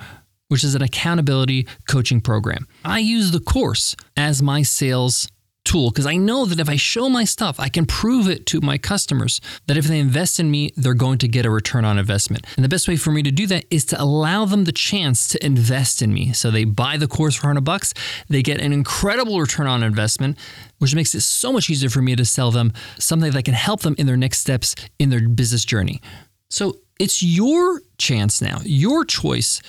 which 0.49 0.63
is 0.63 0.75
an 0.75 0.81
accountability 0.81 1.65
coaching 1.87 2.19
program. 2.19 2.67
I 2.83 2.99
use 2.99 3.31
the 3.31 3.39
course 3.39 3.95
as 4.17 4.41
my 4.41 4.61
sales 4.61 5.29
tool 5.69 5.91
because 5.91 6.07
I 6.07 6.15
know 6.15 6.45
that 6.45 6.59
if 6.59 6.67
I 6.67 6.75
show 6.75 7.09
my 7.09 7.23
stuff, 7.25 7.59
I 7.59 7.69
can 7.69 7.85
prove 7.85 8.27
it 8.27 8.45
to 8.47 8.61
my 8.61 8.77
customers 8.77 9.39
that 9.67 9.77
if 9.77 9.85
they 9.85 9.99
invest 9.99 10.39
in 10.39 10.49
me, 10.49 10.71
they're 10.75 10.93
going 10.93 11.19
to 11.19 11.27
get 11.27 11.45
a 11.45 11.49
return 11.49 11.85
on 11.85 11.99
investment. 11.99 12.45
And 12.55 12.65
the 12.65 12.69
best 12.69 12.87
way 12.87 12.95
for 12.95 13.11
me 13.11 13.21
to 13.23 13.31
do 13.31 13.45
that 13.47 13.65
is 13.69 13.85
to 13.85 14.01
allow 14.01 14.45
them 14.45 14.63
the 14.63 14.71
chance 14.71 15.27
to 15.29 15.45
invest 15.45 16.01
in 16.01 16.13
me. 16.13 16.33
So 16.33 16.49
they 16.49 16.63
buy 16.63 16.97
the 16.97 17.07
course 17.07 17.35
for 17.35 17.47
100 17.47 17.61
bucks, 17.61 17.93
they 18.27 18.41
get 18.41 18.59
an 18.59 18.73
incredible 18.73 19.39
return 19.39 19.67
on 19.67 19.83
investment, 19.83 20.37
which 20.79 20.95
makes 20.95 21.13
it 21.13 21.21
so 21.21 21.53
much 21.53 21.69
easier 21.69 21.89
for 21.89 22.01
me 22.01 22.15
to 22.15 22.25
sell 22.25 22.51
them 22.51 22.73
something 22.97 23.31
that 23.31 23.45
can 23.45 23.53
help 23.53 23.81
them 23.81 23.95
in 23.97 24.07
their 24.07 24.17
next 24.17 24.39
steps 24.39 24.75
in 24.97 25.09
their 25.09 25.27
business 25.27 25.65
journey. 25.65 26.01
So 26.49 26.77
it's 26.99 27.21
your 27.21 27.81
chance 27.97 28.41
now, 28.41 28.59
your 28.63 29.05
choice 29.05 29.61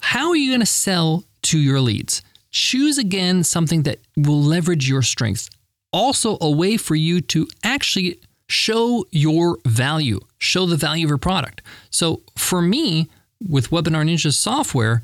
how 0.00 0.28
are 0.28 0.36
you 0.36 0.50
going 0.50 0.60
to 0.60 0.66
sell 0.66 1.24
to 1.42 1.58
your 1.58 1.80
leads? 1.80 2.22
Choose 2.50 2.98
again 2.98 3.44
something 3.44 3.82
that 3.82 3.98
will 4.16 4.40
leverage 4.40 4.88
your 4.88 5.02
strengths. 5.02 5.50
Also, 5.92 6.38
a 6.40 6.50
way 6.50 6.76
for 6.76 6.94
you 6.94 7.20
to 7.20 7.48
actually 7.62 8.20
show 8.48 9.04
your 9.10 9.58
value, 9.66 10.20
show 10.38 10.66
the 10.66 10.76
value 10.76 11.06
of 11.06 11.10
your 11.10 11.18
product. 11.18 11.62
So, 11.90 12.22
for 12.36 12.62
me, 12.62 13.08
with 13.46 13.70
Webinar 13.70 14.04
Ninja 14.04 14.32
software, 14.32 15.02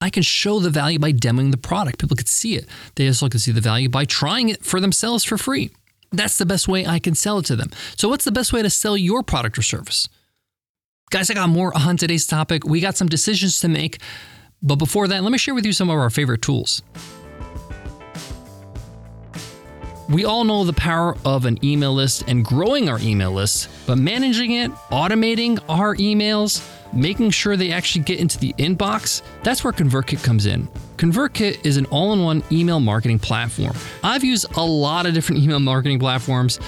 I 0.00 0.10
can 0.10 0.22
show 0.22 0.60
the 0.60 0.70
value 0.70 0.98
by 0.98 1.12
demoing 1.12 1.50
the 1.50 1.56
product. 1.56 1.98
People 1.98 2.16
can 2.16 2.26
see 2.26 2.56
it. 2.56 2.66
They 2.96 3.06
also 3.06 3.28
can 3.28 3.40
see 3.40 3.52
the 3.52 3.60
value 3.60 3.88
by 3.88 4.04
trying 4.04 4.48
it 4.48 4.64
for 4.64 4.80
themselves 4.80 5.24
for 5.24 5.38
free. 5.38 5.70
That's 6.12 6.36
the 6.36 6.46
best 6.46 6.68
way 6.68 6.86
I 6.86 6.98
can 6.98 7.14
sell 7.14 7.38
it 7.38 7.46
to 7.46 7.56
them. 7.56 7.70
So, 7.96 8.08
what's 8.08 8.24
the 8.24 8.32
best 8.32 8.52
way 8.52 8.62
to 8.62 8.70
sell 8.70 8.96
your 8.96 9.22
product 9.22 9.58
or 9.58 9.62
service? 9.62 10.08
Guys, 11.14 11.30
I 11.30 11.34
got 11.34 11.48
more 11.48 11.72
on 11.78 11.96
today's 11.96 12.26
topic. 12.26 12.64
We 12.64 12.80
got 12.80 12.96
some 12.96 13.06
decisions 13.06 13.60
to 13.60 13.68
make. 13.68 14.00
But 14.60 14.80
before 14.80 15.06
that, 15.06 15.22
let 15.22 15.30
me 15.30 15.38
share 15.38 15.54
with 15.54 15.64
you 15.64 15.72
some 15.72 15.88
of 15.88 15.96
our 15.96 16.10
favorite 16.10 16.42
tools. 16.42 16.82
We 20.08 20.24
all 20.24 20.42
know 20.42 20.64
the 20.64 20.72
power 20.72 21.16
of 21.24 21.44
an 21.44 21.64
email 21.64 21.94
list 21.94 22.24
and 22.26 22.44
growing 22.44 22.88
our 22.88 22.98
email 22.98 23.30
list, 23.30 23.68
but 23.86 23.96
managing 23.96 24.54
it, 24.54 24.72
automating 24.90 25.62
our 25.68 25.94
emails, 25.94 26.68
making 26.94 27.30
sure 27.30 27.56
they 27.56 27.72
actually 27.72 28.04
get 28.04 28.20
into 28.20 28.38
the 28.38 28.52
inbox, 28.58 29.22
that's 29.42 29.64
where 29.64 29.72
ConvertKit 29.72 30.22
comes 30.22 30.46
in. 30.46 30.68
ConvertKit 30.96 31.64
is 31.66 31.76
an 31.76 31.86
all 31.86 32.12
in 32.12 32.22
one 32.22 32.42
email 32.52 32.80
marketing 32.80 33.18
platform. 33.18 33.74
I've 34.02 34.24
used 34.24 34.46
a 34.56 34.64
lot 34.64 35.06
of 35.06 35.14
different 35.14 35.42
email 35.44 35.60
marketing 35.60 35.98
platforms, 35.98 36.60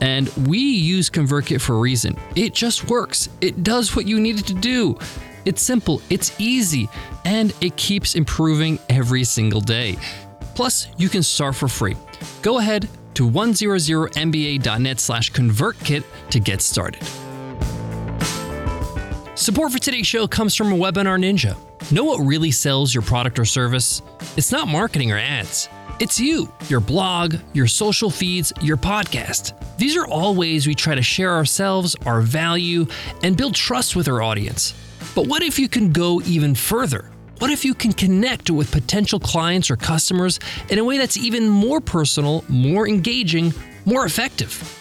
and 0.00 0.28
we 0.46 0.58
use 0.58 1.10
ConvertKit 1.10 1.60
for 1.60 1.76
a 1.76 1.78
reason. 1.78 2.16
It 2.36 2.54
just 2.54 2.88
works, 2.88 3.28
it 3.40 3.62
does 3.62 3.96
what 3.96 4.06
you 4.06 4.20
need 4.20 4.38
it 4.38 4.46
to 4.46 4.54
do. 4.54 4.98
It's 5.44 5.62
simple, 5.62 6.02
it's 6.10 6.38
easy, 6.38 6.88
and 7.24 7.54
it 7.60 7.76
keeps 7.76 8.14
improving 8.14 8.78
every 8.88 9.24
single 9.24 9.60
day. 9.60 9.96
Plus, 10.54 10.88
you 10.98 11.08
can 11.08 11.22
start 11.22 11.54
for 11.54 11.68
free. 11.68 11.96
Go 12.42 12.58
ahead 12.58 12.88
to 13.14 13.28
100mba.net 13.28 15.00
slash 15.00 15.32
convertkit 15.32 16.04
to 16.30 16.40
get 16.40 16.60
started. 16.60 17.02
Support 19.40 19.72
for 19.72 19.78
today's 19.78 20.06
show 20.06 20.28
comes 20.28 20.54
from 20.54 20.70
a 20.70 20.76
Webinar 20.76 21.18
Ninja. 21.18 21.56
Know 21.90 22.04
what 22.04 22.18
really 22.18 22.50
sells 22.50 22.94
your 22.94 23.00
product 23.00 23.38
or 23.38 23.46
service? 23.46 24.02
It's 24.36 24.52
not 24.52 24.68
marketing 24.68 25.12
or 25.12 25.16
ads. 25.16 25.66
It's 25.98 26.20
you, 26.20 26.52
your 26.68 26.80
blog, 26.80 27.36
your 27.54 27.66
social 27.66 28.10
feeds, 28.10 28.52
your 28.60 28.76
podcast. 28.76 29.54
These 29.78 29.96
are 29.96 30.06
all 30.06 30.34
ways 30.34 30.66
we 30.66 30.74
try 30.74 30.94
to 30.94 31.00
share 31.00 31.32
ourselves, 31.32 31.96
our 32.04 32.20
value, 32.20 32.86
and 33.22 33.34
build 33.34 33.54
trust 33.54 33.96
with 33.96 34.08
our 34.08 34.20
audience. 34.20 34.74
But 35.14 35.26
what 35.26 35.42
if 35.42 35.58
you 35.58 35.70
can 35.70 35.90
go 35.90 36.20
even 36.26 36.54
further? 36.54 37.10
What 37.38 37.50
if 37.50 37.64
you 37.64 37.72
can 37.72 37.94
connect 37.94 38.50
with 38.50 38.70
potential 38.70 39.18
clients 39.18 39.70
or 39.70 39.76
customers 39.76 40.38
in 40.68 40.78
a 40.78 40.84
way 40.84 40.98
that's 40.98 41.16
even 41.16 41.48
more 41.48 41.80
personal, 41.80 42.44
more 42.48 42.86
engaging, 42.86 43.54
more 43.86 44.04
effective? 44.04 44.79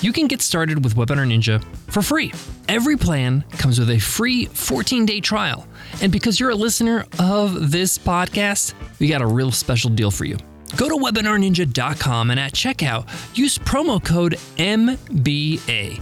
you 0.00 0.12
can 0.12 0.26
get 0.26 0.42
started 0.42 0.82
with 0.82 0.96
Webinar 0.96 1.26
Ninja 1.26 1.62
for 1.88 2.02
free. 2.02 2.32
Every 2.68 2.96
plan 2.96 3.44
comes 3.52 3.78
with 3.78 3.90
a 3.90 3.98
free 3.98 4.46
14 4.46 5.06
day 5.06 5.20
trial. 5.20 5.66
And 6.00 6.10
because 6.10 6.40
you're 6.40 6.50
a 6.50 6.54
listener 6.54 7.04
of 7.18 7.70
this 7.70 7.98
podcast, 7.98 8.74
we 8.98 9.08
got 9.08 9.22
a 9.22 9.26
real 9.26 9.52
special 9.52 9.90
deal 9.90 10.10
for 10.10 10.24
you. 10.24 10.36
Go 10.76 10.88
to 10.88 10.96
webinarninja.com 10.96 12.30
and 12.30 12.40
at 12.40 12.52
checkout, 12.52 13.06
use 13.36 13.58
promo 13.58 14.02
code 14.02 14.36
MBA, 14.56 16.00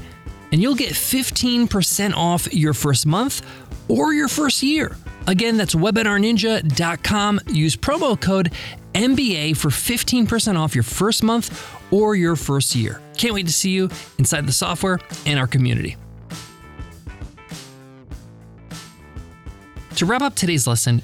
and 0.52 0.62
you'll 0.62 0.76
get 0.76 0.92
15% 0.92 2.14
off 2.14 2.52
your 2.54 2.72
first 2.72 3.06
month 3.06 3.44
or 3.88 4.14
your 4.14 4.28
first 4.28 4.62
year. 4.62 4.96
Again, 5.26 5.56
that's 5.56 5.74
webinarninja.com. 5.74 7.40
Use 7.48 7.76
promo 7.76 8.20
code 8.20 8.52
MBA 8.94 9.56
for 9.56 9.68
15% 9.68 10.58
off 10.58 10.74
your 10.74 10.84
first 10.84 11.22
month 11.22 11.79
or 11.90 12.14
your 12.14 12.36
first 12.36 12.74
year. 12.74 13.00
Can't 13.16 13.34
wait 13.34 13.46
to 13.46 13.52
see 13.52 13.70
you 13.70 13.90
inside 14.18 14.46
the 14.46 14.52
software 14.52 14.98
and 15.26 15.38
our 15.38 15.46
community. 15.46 15.96
To 19.96 20.06
wrap 20.06 20.22
up 20.22 20.34
today's 20.34 20.66
lesson, 20.66 21.02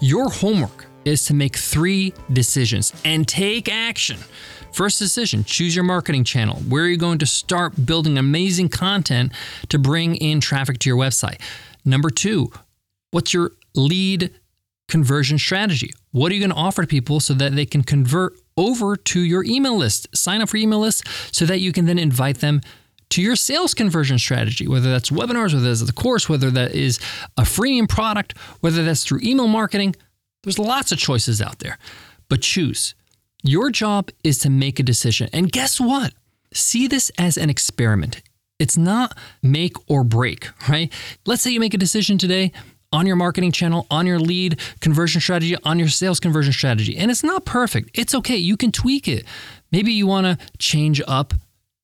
your 0.00 0.28
homework 0.28 0.86
is 1.04 1.24
to 1.26 1.34
make 1.34 1.56
three 1.56 2.14
decisions 2.32 2.92
and 3.04 3.26
take 3.26 3.68
action. 3.68 4.18
First 4.72 4.98
decision 4.98 5.44
choose 5.44 5.74
your 5.74 5.84
marketing 5.84 6.24
channel. 6.24 6.56
Where 6.68 6.84
are 6.84 6.88
you 6.88 6.96
going 6.96 7.18
to 7.18 7.26
start 7.26 7.84
building 7.84 8.16
amazing 8.16 8.68
content 8.68 9.32
to 9.68 9.78
bring 9.78 10.16
in 10.16 10.40
traffic 10.40 10.78
to 10.80 10.88
your 10.88 10.96
website? 10.96 11.40
Number 11.84 12.10
two, 12.10 12.52
what's 13.10 13.34
your 13.34 13.52
lead 13.74 14.30
conversion 14.88 15.38
strategy? 15.38 15.92
What 16.12 16.32
are 16.32 16.34
you 16.34 16.40
going 16.40 16.50
to 16.50 16.56
offer 16.56 16.82
to 16.82 16.88
people 16.88 17.20
so 17.20 17.34
that 17.34 17.54
they 17.54 17.66
can 17.66 17.82
convert 17.82 18.34
over 18.56 18.96
to 18.96 19.20
your 19.20 19.44
email 19.44 19.76
list? 19.76 20.08
Sign 20.16 20.42
up 20.42 20.48
for 20.48 20.56
email 20.56 20.80
lists 20.80 21.02
so 21.32 21.44
that 21.46 21.60
you 21.60 21.72
can 21.72 21.86
then 21.86 21.98
invite 21.98 22.38
them 22.38 22.60
to 23.10 23.20
your 23.20 23.36
sales 23.36 23.74
conversion 23.74 24.18
strategy, 24.18 24.66
whether 24.66 24.90
that's 24.90 25.10
webinars, 25.10 25.52
whether 25.52 25.68
that's 25.68 25.82
the 25.82 25.92
course, 25.92 26.28
whether 26.28 26.50
that 26.50 26.74
is 26.74 26.98
a 27.36 27.42
freemium 27.42 27.88
product, 27.88 28.36
whether 28.60 28.82
that's 28.84 29.04
through 29.04 29.20
email 29.22 29.48
marketing. 29.48 29.94
There's 30.42 30.58
lots 30.58 30.92
of 30.92 30.98
choices 30.98 31.42
out 31.42 31.58
there, 31.58 31.78
but 32.28 32.40
choose. 32.40 32.94
Your 33.42 33.70
job 33.70 34.10
is 34.24 34.38
to 34.38 34.50
make 34.50 34.80
a 34.80 34.82
decision. 34.82 35.28
And 35.32 35.52
guess 35.52 35.78
what? 35.80 36.14
See 36.54 36.86
this 36.86 37.10
as 37.18 37.36
an 37.36 37.50
experiment. 37.50 38.22
It's 38.58 38.78
not 38.78 39.18
make 39.42 39.74
or 39.90 40.04
break, 40.04 40.48
right? 40.68 40.92
Let's 41.26 41.42
say 41.42 41.50
you 41.50 41.60
make 41.60 41.74
a 41.74 41.78
decision 41.78 42.16
today 42.16 42.52
on 42.92 43.06
your 43.06 43.16
marketing 43.16 43.52
channel, 43.52 43.86
on 43.90 44.06
your 44.06 44.18
lead 44.18 44.60
conversion 44.80 45.20
strategy, 45.20 45.56
on 45.64 45.78
your 45.78 45.88
sales 45.88 46.20
conversion 46.20 46.52
strategy. 46.52 46.96
And 46.96 47.10
it's 47.10 47.24
not 47.24 47.44
perfect. 47.44 47.90
It's 47.94 48.14
okay. 48.14 48.36
You 48.36 48.56
can 48.56 48.72
tweak 48.72 49.08
it. 49.08 49.24
Maybe 49.70 49.92
you 49.92 50.06
want 50.06 50.26
to 50.26 50.46
change 50.58 51.00
up 51.06 51.34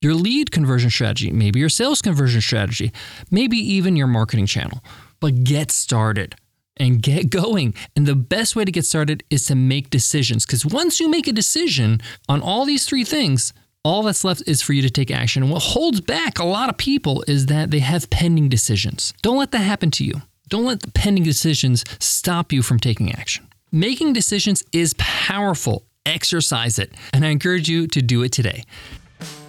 your 0.01 0.13
lead 0.13 0.51
conversion 0.51 0.89
strategy, 0.89 1.31
maybe 1.31 1.59
your 1.59 1.69
sales 1.69 2.01
conversion 2.01 2.41
strategy, 2.41 2.91
maybe 3.31 3.57
even 3.57 3.95
your 3.95 4.07
marketing 4.07 4.45
channel. 4.45 4.81
But 5.19 5.43
get 5.43 5.71
started 5.71 6.35
and 6.77 7.01
get 7.01 7.29
going. 7.29 7.73
And 7.95 8.07
the 8.07 8.15
best 8.15 8.55
way 8.55 8.63
to 8.63 8.71
get 8.71 8.85
started 8.85 9.23
is 9.29 9.45
to 9.47 9.55
make 9.55 9.89
decisions. 9.89 10.45
Because 10.45 10.65
once 10.65 10.99
you 10.99 11.09
make 11.09 11.27
a 11.27 11.33
decision 11.33 11.99
on 12.29 12.41
all 12.41 12.63
these 12.65 12.85
three 12.85 13.03
things, 13.03 13.53
all 13.83 14.03
that's 14.03 14.23
left 14.23 14.43
is 14.47 14.61
for 14.61 14.73
you 14.73 14.81
to 14.81 14.89
take 14.89 15.11
action. 15.11 15.43
And 15.43 15.51
what 15.51 15.63
holds 15.63 16.01
back 16.01 16.39
a 16.39 16.45
lot 16.45 16.69
of 16.69 16.77
people 16.77 17.23
is 17.27 17.47
that 17.47 17.71
they 17.71 17.79
have 17.79 18.09
pending 18.09 18.49
decisions. 18.49 19.13
Don't 19.21 19.37
let 19.37 19.51
that 19.51 19.59
happen 19.59 19.91
to 19.91 20.05
you. 20.05 20.21
Don't 20.49 20.65
let 20.65 20.81
the 20.81 20.91
pending 20.91 21.23
decisions 21.23 21.85
stop 21.99 22.51
you 22.51 22.61
from 22.61 22.79
taking 22.79 23.11
action. 23.13 23.47
Making 23.71 24.13
decisions 24.13 24.63
is 24.71 24.95
powerful. 24.97 25.85
Exercise 26.05 26.79
it. 26.79 26.91
And 27.13 27.23
I 27.23 27.29
encourage 27.29 27.69
you 27.69 27.85
to 27.87 28.01
do 28.01 28.23
it 28.23 28.31
today. 28.31 28.63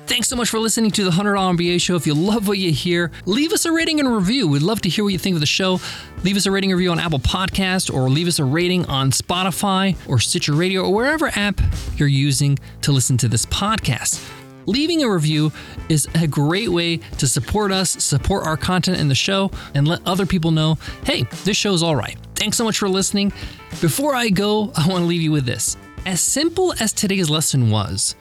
Thanks 0.06 0.28
so 0.28 0.34
much 0.34 0.50
for 0.50 0.58
listening 0.58 0.90
to 0.90 1.04
the 1.04 1.10
$100 1.10 1.56
MBA 1.56 1.80
show. 1.80 1.94
If 1.94 2.04
you 2.04 2.14
love 2.14 2.48
what 2.48 2.58
you 2.58 2.72
hear, 2.72 3.12
leave 3.26 3.52
us 3.52 3.64
a 3.64 3.72
rating 3.72 4.00
and 4.00 4.12
review. 4.12 4.48
We'd 4.48 4.60
love 4.60 4.82
to 4.82 4.88
hear 4.88 5.04
what 5.04 5.12
you 5.12 5.18
think 5.18 5.34
of 5.34 5.40
the 5.40 5.46
show. 5.46 5.80
Leave 6.24 6.36
us 6.36 6.46
a 6.46 6.50
rating 6.50 6.70
review 6.70 6.90
on 6.90 6.98
Apple 6.98 7.20
Podcast 7.20 7.94
or 7.94 8.10
leave 8.10 8.26
us 8.26 8.40
a 8.40 8.44
rating 8.44 8.84
on 8.86 9.12
Spotify 9.12 9.96
or 10.08 10.18
Stitcher 10.18 10.52
Radio 10.52 10.82
or 10.82 10.92
wherever 10.92 11.28
app 11.36 11.60
you're 11.96 12.08
using 12.08 12.58
to 12.82 12.92
listen 12.92 13.16
to 13.18 13.28
this 13.28 13.46
podcast. 13.46 14.39
Leaving 14.70 15.02
a 15.02 15.10
review 15.10 15.50
is 15.88 16.06
a 16.14 16.28
great 16.28 16.68
way 16.68 16.98
to 17.18 17.26
support 17.26 17.72
us, 17.72 17.90
support 17.90 18.46
our 18.46 18.56
content 18.56 19.00
in 19.00 19.08
the 19.08 19.16
show, 19.16 19.50
and 19.74 19.88
let 19.88 20.00
other 20.06 20.24
people 20.24 20.52
know 20.52 20.78
hey, 21.04 21.24
this 21.42 21.56
show's 21.56 21.82
all 21.82 21.96
right. 21.96 22.16
Thanks 22.36 22.56
so 22.56 22.62
much 22.62 22.78
for 22.78 22.88
listening. 22.88 23.32
Before 23.80 24.14
I 24.14 24.28
go, 24.28 24.70
I 24.76 24.86
want 24.86 25.02
to 25.02 25.06
leave 25.06 25.22
you 25.22 25.32
with 25.32 25.44
this. 25.44 25.76
As 26.06 26.20
simple 26.20 26.72
as 26.78 26.92
today's 26.92 27.28
lesson 27.28 27.72
was, 27.72 28.14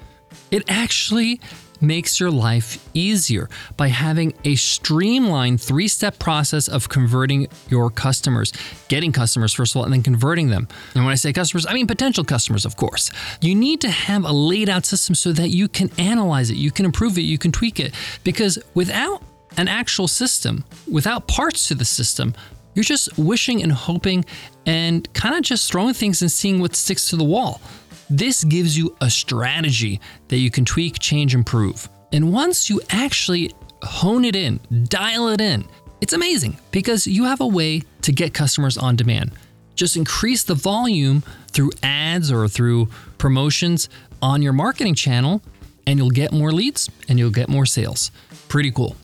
it 0.50 0.64
actually 0.72 1.40
makes 1.82 2.20
your 2.20 2.32
life 2.32 2.88
easier 2.94 3.50
by 3.78 3.88
having 3.88 4.34
a 4.46 4.56
streamlined 4.56 5.62
three 5.62 5.88
step 5.88 6.20
process 6.20 6.68
of 6.68 6.90
converting 6.90 7.48
your 7.70 7.90
customers, 7.90 8.54
getting 8.88 9.12
customers, 9.12 9.54
first 9.54 9.74
of 9.74 9.78
all, 9.78 9.84
and 9.84 9.94
then 9.94 10.04
converting 10.04 10.50
them. 10.50 10.68
And 10.96 11.04
when 11.06 11.12
I 11.12 11.16
say 11.16 11.34
customers, 11.34 11.66
I 11.66 11.74
mean 11.74 11.88
potential 11.88 12.24
customers, 12.24 12.66
of 12.66 12.76
course. 12.76 13.12
You 13.42 13.56
need 13.56 13.82
to 13.82 13.90
have 13.90 14.26
a 14.26 14.32
laid 14.32 14.70
out 14.70 14.86
system 14.86 15.16
so 15.16 15.32
that 15.34 15.50
you 15.50 15.68
can 15.68 15.90
analyze 15.98 16.50
it, 16.50 16.58
you 16.58 16.72
can 16.72 16.86
improve 16.86 17.18
it, 17.18 17.22
you 17.22 17.38
can 17.38 17.52
tweak 17.52 17.80
it. 17.80 17.94
Because 18.24 18.60
without 18.74 19.24
an 19.58 19.68
actual 19.68 20.08
system, 20.08 20.64
without 20.92 21.28
parts 21.28 21.68
to 21.68 21.76
the 21.76 21.86
system, 21.86 22.34
you're 22.76 22.84
just 22.84 23.18
wishing 23.18 23.64
and 23.64 23.72
hoping 23.72 24.24
and 24.66 25.12
kind 25.14 25.36
of 25.36 25.42
just 25.42 25.70
throwing 25.72 25.94
things 25.94 26.22
and 26.22 26.32
seeing 26.32 26.60
what 26.60 26.76
sticks 26.76 27.10
to 27.10 27.16
the 27.16 27.24
wall. 27.24 27.62
This 28.10 28.44
gives 28.44 28.78
you 28.78 28.96
a 29.02 29.10
strategy 29.10 30.00
that 30.30 30.38
you 30.38 30.50
can 30.50 30.66
tweak, 30.66 30.98
change, 31.00 31.36
improve. 31.36 31.88
And 32.12 32.34
once 32.34 32.70
you 32.70 32.82
actually 32.90 33.52
hone 33.84 34.26
it 34.26 34.36
in, 34.36 34.60
dial 34.86 35.28
it 35.28 35.40
in, 35.40 35.66
it's 36.02 36.14
amazing 36.14 36.58
because 36.72 37.06
you 37.06 37.26
have 37.26 37.40
a 37.40 37.48
way 37.48 37.84
to 38.02 38.12
get 38.12 38.34
customers 38.34 38.78
on 38.78 38.96
demand. 38.96 39.32
Just 39.76 39.96
increase 39.96 40.44
the 40.44 40.56
volume 40.56 41.24
through 41.52 41.72
ads 41.84 42.32
or 42.32 42.48
through 42.48 42.88
promotions 43.18 43.90
on 44.22 44.42
your 44.42 44.54
marketing 44.54 44.96
channel, 44.96 45.42
and 45.86 46.00
you'll 46.00 46.10
get 46.10 46.32
more 46.32 46.52
leads 46.52 46.90
and 47.08 47.20
you'll 47.20 47.30
get 47.30 47.48
more 47.48 47.66
sales. 47.66 48.12
Pretty 48.48 48.72
cool. 48.72 48.96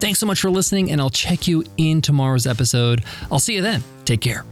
Thanks 0.00 0.18
so 0.18 0.26
much 0.26 0.40
for 0.40 0.50
listening, 0.50 0.90
and 0.90 1.00
I'll 1.00 1.10
check 1.10 1.46
you 1.46 1.64
in 1.76 2.00
tomorrow's 2.00 2.46
episode. 2.46 3.04
I'll 3.30 3.38
see 3.38 3.54
you 3.54 3.62
then. 3.62 3.82
Take 4.04 4.22
care. 4.22 4.44